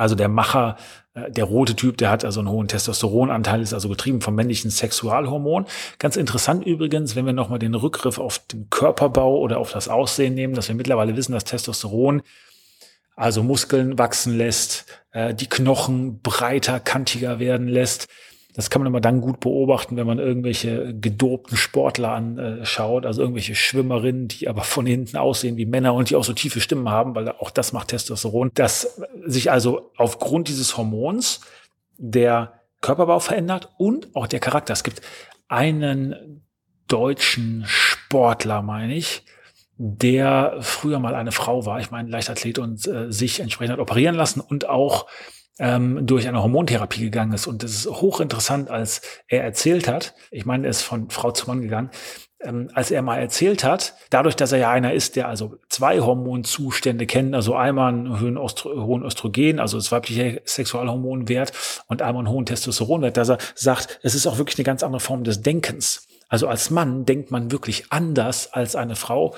Also 0.00 0.14
der 0.14 0.28
Macher, 0.28 0.76
äh, 1.12 1.30
der 1.30 1.44
rote 1.44 1.76
Typ, 1.76 1.98
der 1.98 2.08
hat 2.08 2.24
also 2.24 2.40
einen 2.40 2.48
hohen 2.48 2.68
Testosteronanteil, 2.68 3.60
ist 3.60 3.74
also 3.74 3.90
getrieben 3.90 4.22
vom 4.22 4.34
männlichen 4.34 4.70
Sexualhormon. 4.70 5.66
Ganz 5.98 6.16
interessant 6.16 6.64
übrigens, 6.64 7.16
wenn 7.16 7.26
wir 7.26 7.34
nochmal 7.34 7.58
den 7.58 7.74
Rückgriff 7.74 8.18
auf 8.18 8.38
den 8.38 8.70
Körperbau 8.70 9.38
oder 9.38 9.58
auf 9.58 9.72
das 9.72 9.88
Aussehen 9.88 10.32
nehmen, 10.32 10.54
dass 10.54 10.68
wir 10.68 10.74
mittlerweile 10.74 11.16
wissen, 11.16 11.32
dass 11.32 11.44
Testosteron 11.44 12.22
also 13.14 13.42
Muskeln 13.42 13.98
wachsen 13.98 14.38
lässt, 14.38 14.86
äh, 15.12 15.34
die 15.34 15.50
Knochen 15.50 16.22
breiter, 16.22 16.80
kantiger 16.80 17.38
werden 17.38 17.68
lässt. 17.68 18.08
Das 18.54 18.68
kann 18.68 18.82
man 18.82 18.88
immer 18.88 19.00
dann 19.00 19.20
gut 19.20 19.40
beobachten, 19.40 19.96
wenn 19.96 20.06
man 20.06 20.18
irgendwelche 20.18 20.94
gedobten 20.94 21.56
Sportler 21.56 22.12
anschaut, 22.12 23.06
also 23.06 23.22
irgendwelche 23.22 23.54
Schwimmerinnen, 23.54 24.28
die 24.28 24.48
aber 24.48 24.62
von 24.62 24.86
hinten 24.86 25.16
aussehen 25.16 25.56
wie 25.56 25.66
Männer 25.66 25.94
und 25.94 26.10
die 26.10 26.16
auch 26.16 26.24
so 26.24 26.32
tiefe 26.32 26.60
Stimmen 26.60 26.88
haben, 26.88 27.14
weil 27.14 27.28
auch 27.28 27.50
das 27.50 27.72
macht 27.72 27.88
Testosteron, 27.88 28.50
dass 28.54 29.00
sich 29.24 29.50
also 29.50 29.92
aufgrund 29.96 30.48
dieses 30.48 30.76
Hormons 30.76 31.40
der 31.96 32.60
Körperbau 32.80 33.20
verändert 33.20 33.70
und 33.78 34.14
auch 34.14 34.26
der 34.26 34.40
Charakter. 34.40 34.72
Es 34.72 34.84
gibt 34.84 35.02
einen 35.48 36.42
deutschen 36.88 37.64
Sportler, 37.66 38.62
meine 38.62 38.94
ich, 38.94 39.24
der 39.76 40.56
früher 40.60 40.98
mal 40.98 41.14
eine 41.14 41.32
Frau 41.32 41.64
war, 41.66 41.80
ich 41.80 41.90
meine 41.90 42.10
Leichtathlet 42.10 42.58
und 42.58 42.86
äh, 42.86 43.10
sich 43.12 43.40
entsprechend 43.40 43.72
hat 43.72 43.80
operieren 43.80 44.14
lassen 44.14 44.40
und 44.40 44.68
auch 44.68 45.06
ähm, 45.60 46.06
durch 46.06 46.26
eine 46.26 46.42
Hormontherapie 46.42 47.02
gegangen 47.02 47.34
ist. 47.34 47.46
Und 47.46 47.62
das 47.62 47.72
ist 47.72 47.86
hochinteressant, 47.86 48.70
als 48.70 49.02
er 49.28 49.44
erzählt 49.44 49.86
hat, 49.86 50.14
ich 50.30 50.46
meine, 50.46 50.66
er 50.66 50.70
ist 50.70 50.82
von 50.82 51.10
Frau 51.10 51.30
zu 51.30 51.46
Mann 51.46 51.60
gegangen, 51.60 51.90
ähm, 52.40 52.70
als 52.72 52.90
er 52.90 53.02
mal 53.02 53.18
erzählt 53.18 53.62
hat, 53.62 53.94
dadurch, 54.08 54.34
dass 54.34 54.52
er 54.52 54.58
ja 54.58 54.70
einer 54.70 54.94
ist, 54.94 55.16
der 55.16 55.28
also 55.28 55.58
zwei 55.68 56.00
Hormonzustände 56.00 57.06
kennt, 57.06 57.34
also 57.34 57.54
einmal 57.54 57.92
einen 57.92 58.20
hohen 58.20 59.04
Östrogen, 59.04 59.60
also 59.60 59.76
das 59.76 59.92
weibliche 59.92 60.40
Sexualhormonwert 60.46 61.52
und 61.88 62.00
einmal 62.00 62.24
einen 62.24 62.32
hohen 62.32 62.46
Testosteronwert, 62.46 63.18
dass 63.18 63.28
er 63.28 63.38
sagt, 63.54 64.00
es 64.02 64.14
ist 64.14 64.26
auch 64.26 64.38
wirklich 64.38 64.58
eine 64.58 64.64
ganz 64.64 64.82
andere 64.82 65.00
Form 65.00 65.24
des 65.24 65.42
Denkens. 65.42 66.06
Also 66.30 66.48
als 66.48 66.70
Mann 66.70 67.04
denkt 67.04 67.30
man 67.30 67.50
wirklich 67.50 67.86
anders 67.90 68.52
als 68.52 68.76
eine 68.76 68.96
Frau. 68.96 69.34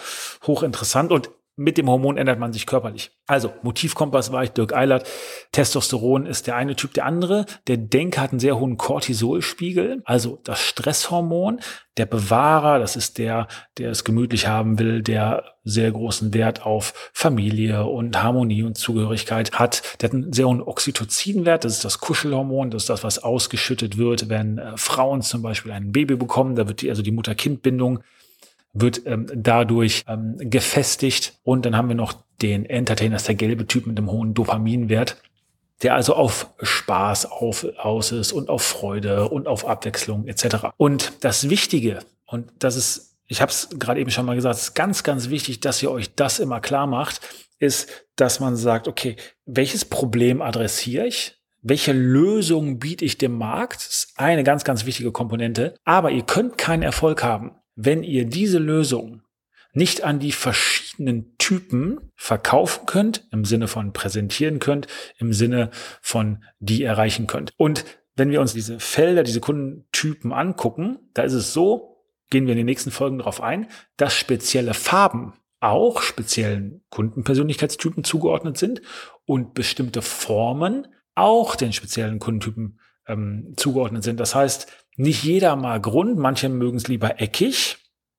Hochinteressant. 0.46 1.10
Und 1.10 1.30
mit 1.56 1.76
dem 1.76 1.88
Hormon 1.88 2.16
ändert 2.16 2.38
man 2.38 2.52
sich 2.52 2.66
körperlich. 2.66 3.10
Also 3.26 3.52
Motivkompass 3.62 4.32
war 4.32 4.42
ich 4.42 4.50
Dirk 4.50 4.74
Eilert. 4.74 5.06
Testosteron 5.52 6.24
ist 6.24 6.46
der 6.46 6.56
eine 6.56 6.76
Typ, 6.76 6.94
der 6.94 7.04
andere. 7.04 7.44
Der 7.66 7.76
Denker 7.76 8.22
hat 8.22 8.30
einen 8.30 8.40
sehr 8.40 8.58
hohen 8.58 8.78
Cortisolspiegel, 8.78 10.02
also 10.04 10.40
das 10.44 10.60
Stresshormon. 10.60 11.60
Der 11.98 12.06
Bewahrer, 12.06 12.78
das 12.78 12.96
ist 12.96 13.18
der, 13.18 13.48
der 13.76 13.90
es 13.90 14.04
gemütlich 14.04 14.46
haben 14.46 14.78
will, 14.78 15.02
der 15.02 15.44
sehr 15.62 15.92
großen 15.92 16.32
Wert 16.32 16.64
auf 16.64 17.10
Familie 17.12 17.84
und 17.84 18.22
Harmonie 18.22 18.62
und 18.62 18.78
Zugehörigkeit 18.78 19.52
hat. 19.52 20.00
Der 20.00 20.08
hat 20.08 20.14
einen 20.14 20.32
sehr 20.32 20.48
hohen 20.48 20.62
Oxytocinwert, 20.62 21.64
das 21.64 21.74
ist 21.74 21.84
das 21.84 21.98
Kuschelhormon, 21.98 22.70
das 22.70 22.84
ist 22.84 22.88
das, 22.88 23.04
was 23.04 23.22
ausgeschüttet 23.22 23.98
wird, 23.98 24.30
wenn 24.30 24.56
äh, 24.56 24.76
Frauen 24.76 25.20
zum 25.20 25.42
Beispiel 25.42 25.72
ein 25.72 25.92
Baby 25.92 26.16
bekommen. 26.16 26.56
Da 26.56 26.66
wird 26.66 26.80
die, 26.80 26.88
also 26.88 27.02
die 27.02 27.12
Mutter-Kind-Bindung 27.12 28.02
wird 28.72 29.02
ähm, 29.06 29.26
dadurch 29.34 30.04
ähm, 30.08 30.36
gefestigt. 30.38 31.34
Und 31.42 31.66
dann 31.66 31.76
haben 31.76 31.88
wir 31.88 31.94
noch 31.94 32.14
den 32.40 32.66
Entertainer, 32.66 33.18
der 33.18 33.34
gelbe 33.34 33.66
Typ 33.66 33.86
mit 33.86 33.98
dem 33.98 34.10
hohen 34.10 34.34
Dopaminwert, 34.34 35.16
der 35.82 35.94
also 35.94 36.14
auf 36.14 36.48
Spaß 36.60 37.26
auf, 37.30 37.66
aus 37.78 38.12
ist 38.12 38.32
und 38.32 38.48
auf 38.48 38.62
Freude 38.62 39.28
und 39.28 39.46
auf 39.46 39.66
Abwechslung 39.66 40.26
etc. 40.26 40.68
Und 40.76 41.12
das 41.20 41.50
Wichtige, 41.50 42.00
und 42.26 42.50
das 42.58 42.76
ist, 42.76 43.16
ich 43.26 43.40
habe 43.40 43.50
es 43.50 43.68
gerade 43.78 44.00
eben 44.00 44.10
schon 44.10 44.26
mal 44.26 44.36
gesagt, 44.36 44.56
es 44.56 44.62
ist 44.62 44.74
ganz, 44.74 45.02
ganz 45.02 45.28
wichtig, 45.28 45.60
dass 45.60 45.82
ihr 45.82 45.90
euch 45.90 46.14
das 46.14 46.38
immer 46.38 46.60
klar 46.60 46.86
macht, 46.86 47.20
ist, 47.58 47.88
dass 48.16 48.40
man 48.40 48.56
sagt, 48.56 48.88
okay, 48.88 49.16
welches 49.46 49.84
Problem 49.84 50.42
adressiere 50.42 51.06
ich? 51.06 51.36
Welche 51.64 51.92
Lösung 51.92 52.80
biete 52.80 53.04
ich 53.04 53.18
dem 53.18 53.38
Markt? 53.38 53.76
Das 53.76 53.94
ist 53.94 54.12
eine 54.16 54.42
ganz, 54.42 54.64
ganz 54.64 54.84
wichtige 54.84 55.12
Komponente. 55.12 55.76
Aber 55.84 56.10
ihr 56.10 56.22
könnt 56.22 56.58
keinen 56.58 56.82
Erfolg 56.82 57.22
haben, 57.22 57.52
wenn 57.74 58.02
ihr 58.02 58.24
diese 58.24 58.58
Lösung 58.58 59.22
nicht 59.74 60.04
an 60.04 60.18
die 60.18 60.32
verschiedenen 60.32 61.36
Typen 61.38 62.12
verkaufen 62.14 62.86
könnt, 62.86 63.26
im 63.32 63.44
Sinne 63.44 63.68
von 63.68 63.92
präsentieren 63.92 64.58
könnt, 64.58 64.86
im 65.16 65.32
Sinne 65.32 65.70
von 66.02 66.44
die 66.58 66.82
erreichen 66.82 67.26
könnt. 67.26 67.52
Und 67.56 67.84
wenn 68.14 68.30
wir 68.30 68.40
uns 68.40 68.52
diese 68.52 68.78
Felder, 68.78 69.22
diese 69.22 69.40
Kundentypen 69.40 70.32
angucken, 70.32 70.98
da 71.14 71.22
ist 71.22 71.32
es 71.32 71.52
so, 71.54 72.04
gehen 72.28 72.46
wir 72.46 72.52
in 72.52 72.58
den 72.58 72.66
nächsten 72.66 72.90
Folgen 72.90 73.18
darauf 73.18 73.40
ein, 73.40 73.68
dass 73.96 74.14
spezielle 74.14 74.74
Farben 74.74 75.34
auch 75.60 76.02
speziellen 76.02 76.82
Kundenpersönlichkeitstypen 76.90 78.04
zugeordnet 78.04 78.58
sind 78.58 78.82
und 79.24 79.54
bestimmte 79.54 80.02
Formen 80.02 80.88
auch 81.14 81.56
den 81.56 81.72
speziellen 81.72 82.18
Kundentypen 82.18 82.80
ähm, 83.06 83.54
zugeordnet 83.56 84.02
sind. 84.02 84.18
Das 84.18 84.34
heißt, 84.34 84.66
nicht 84.96 85.22
jeder 85.22 85.56
mag 85.56 85.86
rund, 85.86 86.18
manche 86.18 86.48
mögen 86.48 86.76
es 86.76 86.88
lieber 86.88 87.20
eckig. 87.20 87.78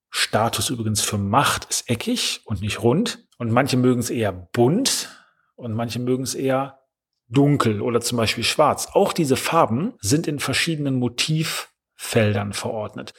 Status 0.10 0.70
übrigens 0.70 1.02
für 1.02 1.18
Macht 1.18 1.66
ist 1.66 1.90
eckig 1.90 2.42
und 2.46 2.62
nicht 2.62 2.84
rund. 2.84 3.26
Und 3.38 3.52
manche 3.52 3.78
mögen 3.78 4.00
es 4.00 4.10
eher 4.10 4.32
bunt 4.32 5.10
und 5.56 5.74
manche 5.74 6.00
mögen 6.00 6.24
es 6.24 6.36
eher 6.36 6.80
dunkel 7.28 7.82
oder 7.82 8.02
zum 8.02 8.18
Beispiel 8.18 8.44
schwarz. 8.44 8.90
Auch 8.94 9.14
diese 9.14 9.36
Farben 9.36 9.94
sind 10.00 10.28
in 10.28 10.40
verschiedenen 10.40 10.96
Motivfeldern 10.96 12.54
verordnet. 12.54 13.14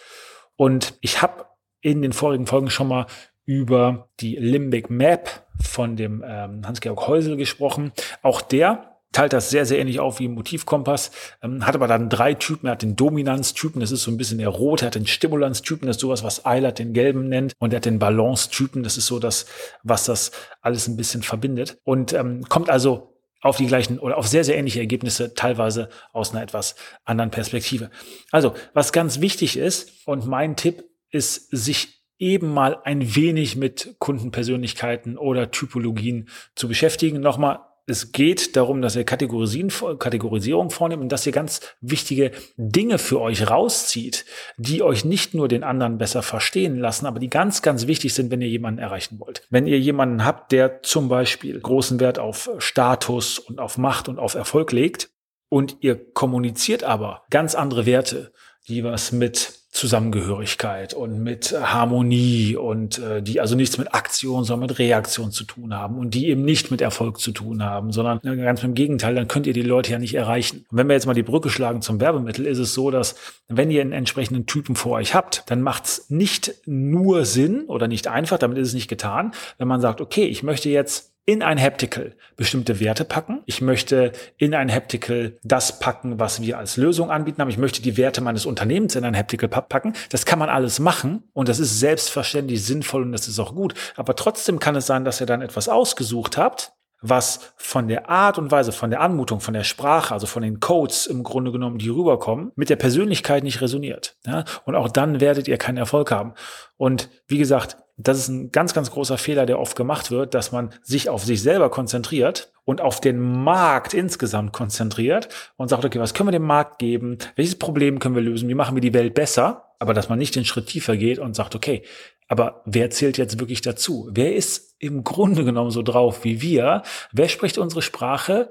Und 0.57 0.95
ich 1.01 1.21
habe 1.21 1.47
in 1.81 2.01
den 2.01 2.13
vorigen 2.13 2.47
Folgen 2.47 2.71
schon 2.71 2.89
mal 2.89 3.07
über 3.45 4.09
die 4.21 4.37
Limbic 4.37 4.89
Map 4.89 5.47
von 5.61 5.97
dem 5.97 6.25
ähm, 6.27 6.67
Hans-Georg 6.67 7.07
Häusel 7.07 7.37
gesprochen. 7.37 7.93
Auch 8.23 8.41
der 8.41 8.94
teilt 9.15 9.33
das 9.33 9.49
sehr, 9.49 9.65
sehr 9.65 9.79
ähnlich 9.79 10.01
auf 10.01 10.19
wie 10.19 10.27
im 10.27 10.35
Motivkompass, 10.35 11.11
ähm, 11.43 11.67
hat 11.67 11.75
aber 11.75 11.89
dann 11.89 12.11
drei 12.11 12.35
Typen. 12.35 12.67
Er 12.67 12.73
hat 12.73 12.83
den 12.83 12.97
Dominanztypen, 12.97 13.81
das 13.81 13.91
ist 13.91 14.03
so 14.03 14.11
ein 14.11 14.19
bisschen 14.19 14.39
der 14.39 14.49
rote, 14.49 14.85
er 14.85 14.87
hat 14.89 14.95
den 14.95 15.07
Stimulanztypen, 15.07 15.87
das 15.87 15.97
ist 15.97 16.01
sowas, 16.01 16.23
was 16.23 16.45
Eilert 16.45 16.79
den 16.79 16.93
gelben 16.93 17.29
nennt, 17.29 17.55
und 17.59 17.73
er 17.73 17.77
hat 17.77 17.87
den 17.87 17.99
Balance-Typen, 17.99 18.83
das 18.83 18.99
ist 18.99 19.07
so 19.07 19.19
das, 19.19 19.47
was 19.83 20.05
das 20.05 20.33
alles 20.61 20.89
ein 20.89 20.97
bisschen 20.97 21.23
verbindet. 21.23 21.79
Und 21.85 22.13
ähm, 22.13 22.45
kommt 22.49 22.69
also 22.69 23.15
auf 23.41 23.57
die 23.59 23.67
gleichen 23.67 23.99
oder 23.99 24.17
auf 24.17 24.27
sehr, 24.27 24.43
sehr 24.43 24.57
ähnliche 24.57 24.81
Ergebnisse, 24.81 25.35
teilweise 25.35 25.91
aus 26.13 26.33
einer 26.33 26.43
etwas 26.43 26.75
anderen 27.05 27.31
Perspektive. 27.31 27.91
Also, 28.31 28.55
was 28.73 28.93
ganz 28.93 29.21
wichtig 29.21 29.57
ist, 29.57 29.93
und 30.07 30.27
mein 30.27 30.57
Tipp 30.57 30.85
ist, 31.11 31.51
sich 31.51 32.01
eben 32.19 32.53
mal 32.53 32.79
ein 32.85 33.15
wenig 33.15 33.57
mit 33.57 33.97
Kundenpersönlichkeiten 33.99 35.19
oder 35.19 35.51
Typologien 35.51 36.29
zu 36.55 36.69
beschäftigen. 36.69 37.21
Nochmal, 37.21 37.61
es 37.87 38.13
geht 38.13 38.57
darum, 38.57 38.81
dass 38.81 38.97
ihr 38.97 39.05
Kategorisierung 39.05 40.71
vornehmt 40.71 41.03
und 41.03 41.11
dass 41.11 41.27
ihr 41.27 41.33
ganz 41.33 41.61
wichtige 41.81 42.31
Dinge 42.57 42.99
für 42.99 43.21
euch 43.21 43.51
rauszieht, 43.51 44.25
die 44.57 44.83
euch 44.83 45.05
nicht 45.05 45.35
nur 45.35 45.49
den 45.49 45.65
anderen 45.65 45.99
besser 45.99 46.23
verstehen 46.23 46.79
lassen, 46.79 47.07
aber 47.07 47.19
die 47.19 47.29
ganz, 47.29 47.61
ganz 47.61 47.87
wichtig 47.87 48.15
sind, 48.15 48.31
wenn 48.31 48.41
ihr 48.41 48.49
jemanden 48.49 48.81
erreichen 48.81 49.21
wollt. 49.21 49.47
Wenn 49.51 49.67
ihr 49.67 49.79
jemanden 49.79 50.25
habt, 50.25 50.53
der 50.53 50.83
zum 50.83 51.09
Beispiel 51.09 51.61
großen 51.61 52.01
Wert 52.01 52.19
auf 52.19 52.51
Status 52.59 53.39
und 53.39 53.61
auf 53.61 53.77
Macht 53.77 54.09
und 54.09 54.19
auf 54.19 54.35
Erfolg 54.35 54.73
legt 54.73 55.11
und 55.51 55.77
ihr 55.81 56.13
kommuniziert 56.13 56.85
aber 56.85 57.25
ganz 57.29 57.55
andere 57.55 57.85
Werte, 57.85 58.33
die 58.67 58.83
was 58.83 59.13
mit 59.13 59.64
Zusammengehörigkeit 59.75 60.95
und 60.95 61.21
mit 61.21 61.53
Harmonie 61.53 62.55
und 62.55 63.01
äh, 63.01 63.21
die 63.23 63.41
also 63.41 63.57
nichts 63.57 63.77
mit 63.77 63.93
Aktion, 63.93 64.45
sondern 64.45 64.69
mit 64.69 64.79
Reaktion 64.79 65.33
zu 65.33 65.43
tun 65.43 65.75
haben 65.75 65.99
und 65.99 66.15
die 66.15 66.29
eben 66.29 66.45
nicht 66.45 66.71
mit 66.71 66.81
Erfolg 66.81 67.19
zu 67.19 67.33
tun 67.33 67.65
haben, 67.65 67.91
sondern 67.91 68.21
äh, 68.23 68.37
ganz 68.37 68.63
im 68.63 68.75
Gegenteil, 68.75 69.17
dann 69.17 69.27
könnt 69.27 69.49
ihr 69.49 69.53
die 69.53 69.63
Leute 69.63 69.91
ja 69.91 69.99
nicht 69.99 70.15
erreichen. 70.15 70.65
Und 70.71 70.79
wenn 70.79 70.87
wir 70.87 70.95
jetzt 70.95 71.07
mal 71.07 71.15
die 71.15 71.25
Brücke 71.25 71.51
schlagen 71.51 71.83
zum 71.83 72.01
Werbemittel, 72.01 72.47
ist 72.47 72.59
es 72.59 72.73
so, 72.73 72.93
dass 72.93 73.17
wenn 73.49 73.69
ihr 73.73 73.81
einen 73.81 73.91
entsprechenden 73.91 74.47
Typen 74.47 74.77
vor 74.77 74.93
euch 74.93 75.13
habt, 75.13 75.43
dann 75.49 75.61
macht 75.61 75.87
es 75.87 76.09
nicht 76.09 76.55
nur 76.67 77.25
Sinn 77.25 77.65
oder 77.65 77.89
nicht 77.89 78.07
einfach, 78.07 78.39
damit 78.39 78.59
ist 78.59 78.69
es 78.69 78.75
nicht 78.75 78.89
getan, 78.89 79.33
wenn 79.59 79.67
man 79.67 79.81
sagt, 79.81 80.01
okay, 80.01 80.27
ich 80.27 80.45
möchte 80.45 80.69
jetzt 80.69 81.14
in 81.27 81.43
ein 81.43 81.61
Haptical 81.61 82.15
bestimmte 82.37 82.81
Werte 82.81 83.05
packen. 83.05 83.43
Ich 83.47 83.63
möchte 83.63 84.13
in 84.37 84.55
ein 84.55 84.71
Haptical 84.71 85.39
das 85.43 85.79
packen, 85.79 86.21
was 86.21 86.43
wir 86.43 86.59
als 86.59 86.77
Lösung 86.77 87.11
anbieten 87.11 87.41
haben. 87.41 87.49
Ich 87.49 87.59
möchte 87.59 87.81
die 87.81 87.97
Werte 87.97 88.21
meines 88.21 88.45
Unternehmens 88.45 88.95
in 88.95 89.05
ein 89.05 89.17
Haptical 89.17 89.49
packen. 89.49 89.95
Das 90.11 90.27
kann 90.27 90.39
man 90.39 90.51
alles 90.51 90.81
machen 90.81 91.23
und 91.33 91.49
das 91.49 91.59
ist 91.59 91.81
selbstverständlich 91.81 92.65
sinnvoll 92.65 93.03
und 93.03 93.13
das 93.13 93.27
ist 93.27 93.39
auch 93.39 93.55
gut. 93.55 93.75
Aber 93.97 94.17
trotzdem 94.17 94.59
kann 94.59 94.77
es 94.77 94.87
sein, 94.87 95.05
dass 95.05 95.21
ihr 95.21 95.27
dann 95.27 95.41
etwas 95.41 95.69
ausgesucht 95.69 96.37
habt, 96.37 96.74
was 97.05 97.53
von 97.57 97.87
der 97.87 98.09
Art 98.09 98.39
und 98.39 98.51
Weise, 98.51 98.73
von 98.73 98.91
der 98.91 99.01
Anmutung, 99.01 99.41
von 99.41 99.55
der 99.55 99.63
Sprache, 99.63 100.15
also 100.15 100.27
von 100.27 100.43
den 100.43 100.59
Codes 100.59 101.07
im 101.07 101.23
Grunde 101.23 101.53
genommen, 101.53 101.79
die 101.79 101.91
rüberkommen, 101.91 102.51
mit 102.57 102.71
der 102.71 102.77
Persönlichkeit 102.77 103.45
nicht 103.45 103.61
resoniert. 103.61 104.17
Ja? 104.27 104.45
Und 104.65 104.75
auch 104.75 104.89
dann 104.89 105.21
werdet 105.21 105.47
ihr 105.47 105.59
keinen 105.59 105.77
Erfolg 105.77 106.11
haben. 106.11 106.33
Und 106.77 107.11
wie 107.29 107.39
gesagt, 107.39 107.77
das 107.97 108.19
ist 108.19 108.29
ein 108.29 108.51
ganz, 108.51 108.75
ganz 108.75 108.91
großer 108.91 109.19
Fehler, 109.19 109.47
der 109.47 109.61
oft 109.61 109.77
gemacht 109.77 110.11
wird, 110.11 110.35
dass 110.35 110.51
man 110.51 110.71
sich 110.83 111.09
auf 111.09 111.25
sich 111.25 111.43
selber 111.43 111.71
konzentriert 111.71 112.53
und 112.65 112.81
auf 112.81 113.01
den 113.01 113.21
Markt 113.21 113.95
insgesamt 113.95 114.53
konzentriert 114.53 115.29
und 115.57 115.69
sagt, 115.69 115.85
okay, 115.85 116.01
was 116.01 116.15
können 116.15 116.29
wir 116.29 116.33
dem 116.33 116.47
Markt 116.47 116.79
geben? 116.79 117.19
Welches 117.37 117.57
Problem 117.57 118.01
können 118.01 118.17
wir 118.17 118.23
lösen? 118.23 118.49
Wie 118.49 118.55
machen 118.55 118.75
wir 118.75 118.81
die 118.81 118.95
Welt 118.95 119.15
besser? 119.15 119.75
Aber 119.79 119.95
dass 119.95 120.09
man 120.09 120.19
nicht 120.19 120.35
den 120.35 120.45
Schritt 120.45 120.67
tiefer 120.67 120.97
geht 120.97 121.19
und 121.19 121.37
sagt, 121.37 121.55
okay, 121.55 121.83
aber 122.29 122.63
wer 122.65 122.91
zählt 122.91 123.19
jetzt 123.19 123.39
wirklich 123.39 123.61
dazu? 123.61 124.09
Wer 124.13 124.35
ist 124.35 124.75
im 124.79 125.05
Grunde 125.05 125.45
genommen 125.45 125.71
so 125.71 125.83
drauf 125.83 126.25
wie 126.25 126.41
wir? 126.41 126.83
Wer 127.13 127.29
spricht 127.29 127.59
unsere 127.59 127.83
Sprache? 127.83 128.51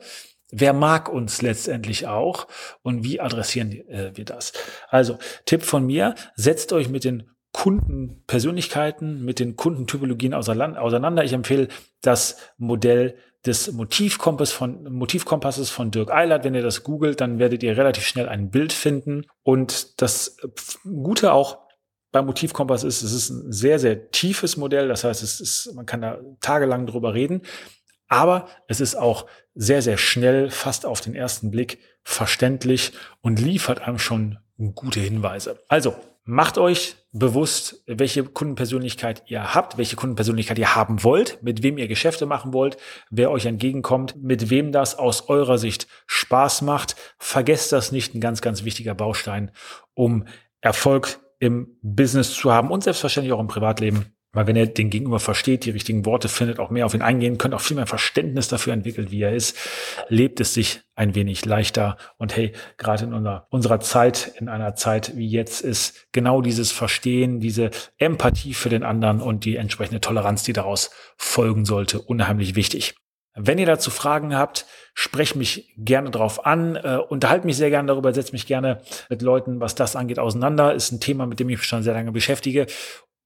wer 0.53 0.73
mag 0.73 1.09
uns 1.09 1.41
letztendlich 1.41 2.07
auch 2.07 2.47
und 2.83 3.03
wie 3.03 3.19
adressieren 3.19 3.71
äh, 3.89 4.11
wir 4.15 4.23
das? 4.25 4.53
Also 4.89 5.17
Tipp 5.45 5.63
von 5.63 5.85
mir, 5.85 6.15
setzt 6.35 6.71
euch 6.73 6.89
mit 6.89 7.03
den 7.03 7.29
Kundenpersönlichkeiten, 7.51 9.23
mit 9.25 9.39
den 9.39 9.55
Kundentypologien 9.55 10.33
auseinander. 10.33 11.23
Ich 11.23 11.33
empfehle 11.33 11.67
das 12.01 12.37
Modell 12.57 13.15
des 13.45 13.71
Motivkompass 13.71 14.51
von, 14.51 14.91
Motivkompasses 14.91 15.69
von 15.69 15.91
Dirk 15.91 16.11
Eilert. 16.11 16.45
Wenn 16.45 16.55
ihr 16.55 16.63
das 16.63 16.83
googelt, 16.83 17.21
dann 17.21 17.39
werdet 17.39 17.61
ihr 17.61 17.77
relativ 17.77 18.05
schnell 18.05 18.27
ein 18.27 18.49
Bild 18.49 18.73
finden. 18.73 19.25
Und 19.43 20.01
das 20.01 20.37
Gute 20.83 21.33
auch 21.33 21.62
beim 22.13 22.25
Motivkompass 22.25 22.85
ist, 22.85 23.03
es 23.03 23.11
ist 23.11 23.29
ein 23.29 23.51
sehr, 23.51 23.79
sehr 23.79 24.11
tiefes 24.11 24.55
Modell. 24.55 24.87
Das 24.87 25.03
heißt, 25.03 25.21
es 25.21 25.41
ist, 25.41 25.73
man 25.75 25.85
kann 25.85 26.01
da 26.01 26.19
tagelang 26.39 26.85
drüber 26.85 27.13
reden. 27.13 27.41
Aber 28.07 28.47
es 28.67 28.79
ist 28.79 28.95
auch 28.95 29.25
sehr, 29.55 29.81
sehr 29.81 29.97
schnell, 29.97 30.49
fast 30.49 30.85
auf 30.85 31.01
den 31.01 31.15
ersten 31.15 31.51
Blick 31.51 31.79
verständlich 32.03 32.93
und 33.21 33.41
liefert 33.41 33.81
einem 33.81 33.99
schon 33.99 34.37
gute 34.75 35.01
Hinweise. 35.01 35.59
Also, 35.67 35.95
Macht 36.25 36.57
euch 36.57 36.95
bewusst, 37.11 37.83
welche 37.85 38.23
Kundenpersönlichkeit 38.23 39.23
ihr 39.25 39.53
habt, 39.53 39.77
welche 39.77 39.97
Kundenpersönlichkeit 39.97 40.57
ihr 40.57 40.73
haben 40.73 41.03
wollt, 41.03 41.43
mit 41.43 41.63
wem 41.63 41.77
ihr 41.77 41.89
Geschäfte 41.89 42.25
machen 42.25 42.53
wollt, 42.53 42.77
wer 43.09 43.29
euch 43.29 43.45
entgegenkommt, 43.45 44.15
mit 44.23 44.49
wem 44.49 44.71
das 44.71 44.97
aus 44.97 45.27
eurer 45.27 45.57
Sicht 45.57 45.87
Spaß 46.07 46.61
macht. 46.61 46.95
Vergesst 47.17 47.73
das 47.73 47.91
nicht, 47.91 48.15
ein 48.15 48.21
ganz, 48.21 48.41
ganz 48.41 48.63
wichtiger 48.63 48.95
Baustein, 48.95 49.51
um 49.95 50.25
Erfolg 50.61 51.19
im 51.43 51.77
Business 51.81 52.33
zu 52.33 52.53
haben 52.53 52.71
und 52.71 52.83
selbstverständlich 52.83 53.33
auch 53.33 53.39
im 53.39 53.47
Privatleben. 53.47 54.05
Weil 54.35 54.47
wenn 54.47 54.55
er 54.55 54.65
den 54.65 54.89
Gegenüber 54.89 55.19
versteht, 55.19 55.63
die 55.65 55.69
richtigen 55.69 56.07
Worte 56.07 56.27
findet, 56.27 56.57
auch 56.57 56.71
mehr 56.71 56.87
auf 56.87 56.95
ihn 56.95 57.03
eingehen, 57.03 57.37
könnt 57.37 57.53
auch 57.53 57.61
viel 57.61 57.75
mehr 57.75 57.85
Verständnis 57.85 58.47
dafür 58.47 58.73
entwickeln, 58.73 59.11
wie 59.11 59.21
er 59.21 59.35
ist, 59.35 59.55
lebt 60.07 60.39
es 60.39 60.55
sich 60.55 60.81
ein 60.95 61.13
wenig 61.13 61.45
leichter. 61.45 61.97
Und 62.17 62.35
hey, 62.35 62.53
gerade 62.77 63.03
in 63.03 63.13
unserer, 63.13 63.45
unserer 63.51 63.79
Zeit, 63.79 64.33
in 64.39 64.49
einer 64.49 64.73
Zeit 64.73 65.15
wie 65.15 65.27
jetzt, 65.27 65.61
ist 65.61 66.07
genau 66.13 66.41
dieses 66.41 66.71
Verstehen, 66.71 67.41
diese 67.41 67.69
Empathie 67.99 68.55
für 68.55 68.69
den 68.69 68.81
anderen 68.81 69.21
und 69.21 69.45
die 69.45 69.57
entsprechende 69.57 70.01
Toleranz, 70.01 70.41
die 70.41 70.53
daraus 70.53 70.89
folgen 71.15 71.65
sollte, 71.65 72.01
unheimlich 72.01 72.55
wichtig. 72.55 72.95
Wenn 73.35 73.57
ihr 73.57 73.65
dazu 73.65 73.89
Fragen 73.89 74.35
habt, 74.35 74.65
sprecht 74.93 75.35
mich 75.35 75.73
gerne 75.77 76.11
drauf 76.11 76.45
an, 76.45 76.75
äh, 76.75 76.97
unterhalte 76.97 77.47
mich 77.47 77.57
sehr 77.57 77.71
gerne 77.71 77.87
darüber, 77.87 78.13
setzt 78.13 78.31
mich 78.31 78.45
gerne 78.45 78.81
mit 79.09 79.21
Leuten, 79.23 79.59
was 79.59 79.73
das 79.73 79.95
angeht, 79.95 80.19
auseinander. 80.19 80.73
Ist 80.73 80.91
ein 80.91 80.99
Thema, 80.99 81.25
mit 81.25 81.39
dem 81.39 81.49
ich 81.49 81.57
mich 81.57 81.67
schon 81.67 81.83
sehr 81.83 81.93
lange 81.93 82.11
beschäftige 82.11 82.67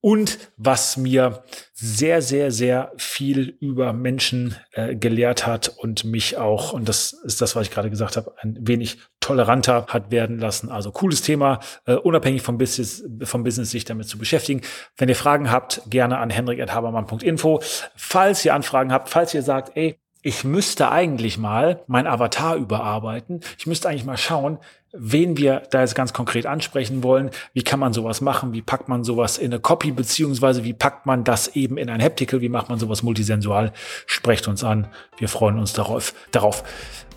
und 0.01 0.37
was 0.57 0.97
mir 0.97 1.43
sehr, 1.73 2.21
sehr, 2.21 2.51
sehr 2.51 2.91
viel 2.97 3.57
über 3.59 3.93
Menschen 3.93 4.55
äh, 4.71 4.95
gelehrt 4.95 5.47
hat 5.47 5.69
und 5.69 6.03
mich 6.03 6.37
auch, 6.37 6.73
und 6.73 6.87
das 6.87 7.13
ist 7.13 7.41
das, 7.41 7.55
was 7.55 7.67
ich 7.67 7.73
gerade 7.73 7.89
gesagt 7.89 8.15
habe, 8.15 8.33
ein 8.39 8.57
wenig 8.61 8.99
toleranter 9.19 9.87
hat 9.89 10.11
werden 10.11 10.39
lassen. 10.39 10.69
Also 10.69 10.91
cooles 10.91 11.21
Thema, 11.21 11.59
äh, 11.85 11.95
unabhängig 11.95 12.41
vom 12.41 12.57
Business, 12.57 13.03
vom 13.23 13.43
Business 13.43 13.71
sich 13.71 13.85
damit 13.85 14.07
zu 14.07 14.17
beschäftigen. 14.17 14.61
Wenn 14.95 15.09
ihr 15.09 15.15
Fragen 15.15 15.51
habt, 15.51 15.81
gerne 15.89 16.19
an 16.19 16.29
henrik.habermann.info. 16.29 17.61
Falls 17.95 18.45
ihr 18.45 18.53
Anfragen 18.53 18.93
habt, 18.93 19.09
falls 19.09 19.33
ihr 19.33 19.41
sagt, 19.41 19.75
ey, 19.75 19.99
ich 20.21 20.43
müsste 20.43 20.91
eigentlich 20.91 21.37
mal 21.37 21.83
mein 21.87 22.07
Avatar 22.07 22.55
überarbeiten. 22.55 23.41
Ich 23.57 23.67
müsste 23.67 23.87
eigentlich 23.87 24.05
mal 24.05 24.17
schauen, 24.17 24.57
wen 24.93 25.37
wir 25.37 25.63
da 25.71 25.81
jetzt 25.81 25.95
ganz 25.95 26.13
konkret 26.13 26.45
ansprechen 26.45 27.03
wollen. 27.03 27.29
Wie 27.53 27.63
kann 27.63 27.79
man 27.79 27.93
sowas 27.93 28.21
machen? 28.21 28.53
Wie 28.53 28.61
packt 28.61 28.87
man 28.87 29.03
sowas 29.03 29.37
in 29.37 29.51
eine 29.51 29.59
Copy? 29.59 29.91
Beziehungsweise 29.91 30.63
wie 30.63 30.73
packt 30.73 31.05
man 31.05 31.23
das 31.23 31.55
eben 31.55 31.77
in 31.77 31.89
ein 31.89 32.01
Haptical? 32.01 32.41
Wie 32.41 32.49
macht 32.49 32.69
man 32.69 32.79
sowas 32.79 33.03
multisensual? 33.03 33.73
Sprecht 34.05 34.47
uns 34.47 34.63
an. 34.63 34.87
Wir 35.17 35.27
freuen 35.27 35.59
uns 35.59 35.73
darauf. 35.73 36.13
darauf. 36.31 36.63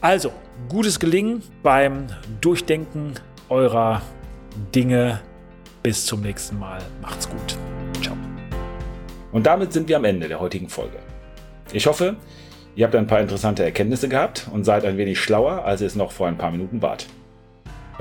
Also, 0.01 0.33
gutes 0.69 0.99
Gelingen 0.99 1.43
beim 1.63 2.07
Durchdenken 2.41 3.15
eurer 3.49 4.03
Dinge. 4.75 5.21
Bis 5.83 6.05
zum 6.05 6.21
nächsten 6.21 6.59
Mal. 6.59 6.79
Macht's 7.01 7.29
gut. 7.29 7.57
Ciao. 8.03 8.17
Und 9.33 9.47
damit 9.47 9.73
sind 9.73 9.89
wir 9.89 9.97
am 9.97 10.05
Ende 10.05 10.29
der 10.29 10.41
heutigen 10.41 10.69
Folge. 10.69 10.99
Ich 11.73 11.87
hoffe, 11.87 12.17
Ihr 12.77 12.85
habt 12.85 12.95
ein 12.95 13.07
paar 13.07 13.21
interessante 13.21 13.65
Erkenntnisse 13.65 14.09
gehabt 14.09 14.49
und 14.53 14.65
seid 14.65 14.85
ein 14.85 14.97
wenig 14.97 15.21
schlauer, 15.21 15.65
als 15.65 15.81
ihr 15.81 15.87
es 15.87 15.97
noch 15.97 16.13
vor 16.13 16.29
ein 16.29 16.39
paar 16.39 16.51
Minuten 16.51 16.81
wart. 16.81 17.07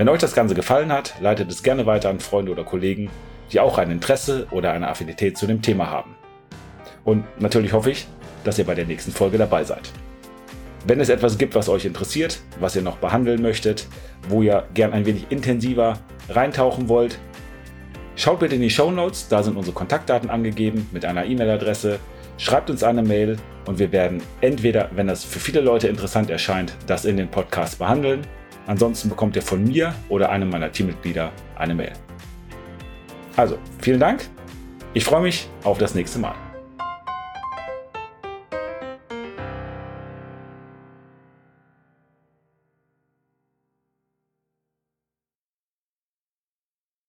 Wenn 0.00 0.08
euch 0.08 0.20
das 0.20 0.34
Ganze 0.34 0.54
gefallen 0.54 0.90
hat, 0.90 1.20
leitet 1.20 1.50
es 1.50 1.62
gerne 1.62 1.84
weiter 1.84 2.08
an 2.08 2.20
Freunde 2.20 2.50
oder 2.52 2.64
Kollegen, 2.64 3.10
die 3.52 3.60
auch 3.60 3.76
ein 3.76 3.90
Interesse 3.90 4.46
oder 4.50 4.72
eine 4.72 4.88
Affinität 4.88 5.36
zu 5.36 5.46
dem 5.46 5.60
Thema 5.60 5.90
haben. 5.90 6.14
Und 7.04 7.26
natürlich 7.38 7.74
hoffe 7.74 7.90
ich, 7.90 8.08
dass 8.42 8.58
ihr 8.58 8.64
bei 8.64 8.74
der 8.74 8.86
nächsten 8.86 9.12
Folge 9.12 9.36
dabei 9.36 9.62
seid. 9.62 9.92
Wenn 10.86 11.00
es 11.00 11.10
etwas 11.10 11.36
gibt, 11.36 11.54
was 11.54 11.68
euch 11.68 11.84
interessiert, 11.84 12.40
was 12.60 12.76
ihr 12.76 12.80
noch 12.80 12.96
behandeln 12.96 13.42
möchtet, 13.42 13.88
wo 14.26 14.40
ihr 14.40 14.64
gern 14.72 14.94
ein 14.94 15.04
wenig 15.04 15.26
intensiver 15.28 15.98
reintauchen 16.30 16.88
wollt, 16.88 17.18
schaut 18.16 18.40
bitte 18.40 18.54
in 18.54 18.62
die 18.62 18.70
Show 18.70 18.90
Notes, 18.90 19.28
da 19.28 19.42
sind 19.42 19.58
unsere 19.58 19.74
Kontaktdaten 19.74 20.30
angegeben 20.30 20.88
mit 20.92 21.04
einer 21.04 21.26
E-Mail-Adresse. 21.26 21.98
Schreibt 22.38 22.70
uns 22.70 22.82
eine 22.82 23.02
Mail 23.02 23.36
und 23.66 23.78
wir 23.78 23.92
werden 23.92 24.22
entweder, 24.40 24.88
wenn 24.94 25.08
das 25.08 25.24
für 25.24 25.40
viele 25.40 25.60
Leute 25.60 25.88
interessant 25.88 26.30
erscheint, 26.30 26.74
das 26.86 27.04
in 27.04 27.18
den 27.18 27.28
Podcast 27.28 27.78
behandeln 27.78 28.26
Ansonsten 28.70 29.08
bekommt 29.08 29.34
ihr 29.34 29.42
von 29.42 29.64
mir 29.64 29.92
oder 30.08 30.30
einem 30.30 30.48
meiner 30.48 30.70
Teammitglieder 30.70 31.32
eine 31.56 31.74
Mail. 31.74 31.92
Also, 33.34 33.58
vielen 33.80 33.98
Dank. 33.98 34.28
Ich 34.94 35.04
freue 35.04 35.22
mich 35.22 35.48
auf 35.64 35.78
das 35.78 35.96
nächste 35.96 36.20
Mal. 36.20 36.36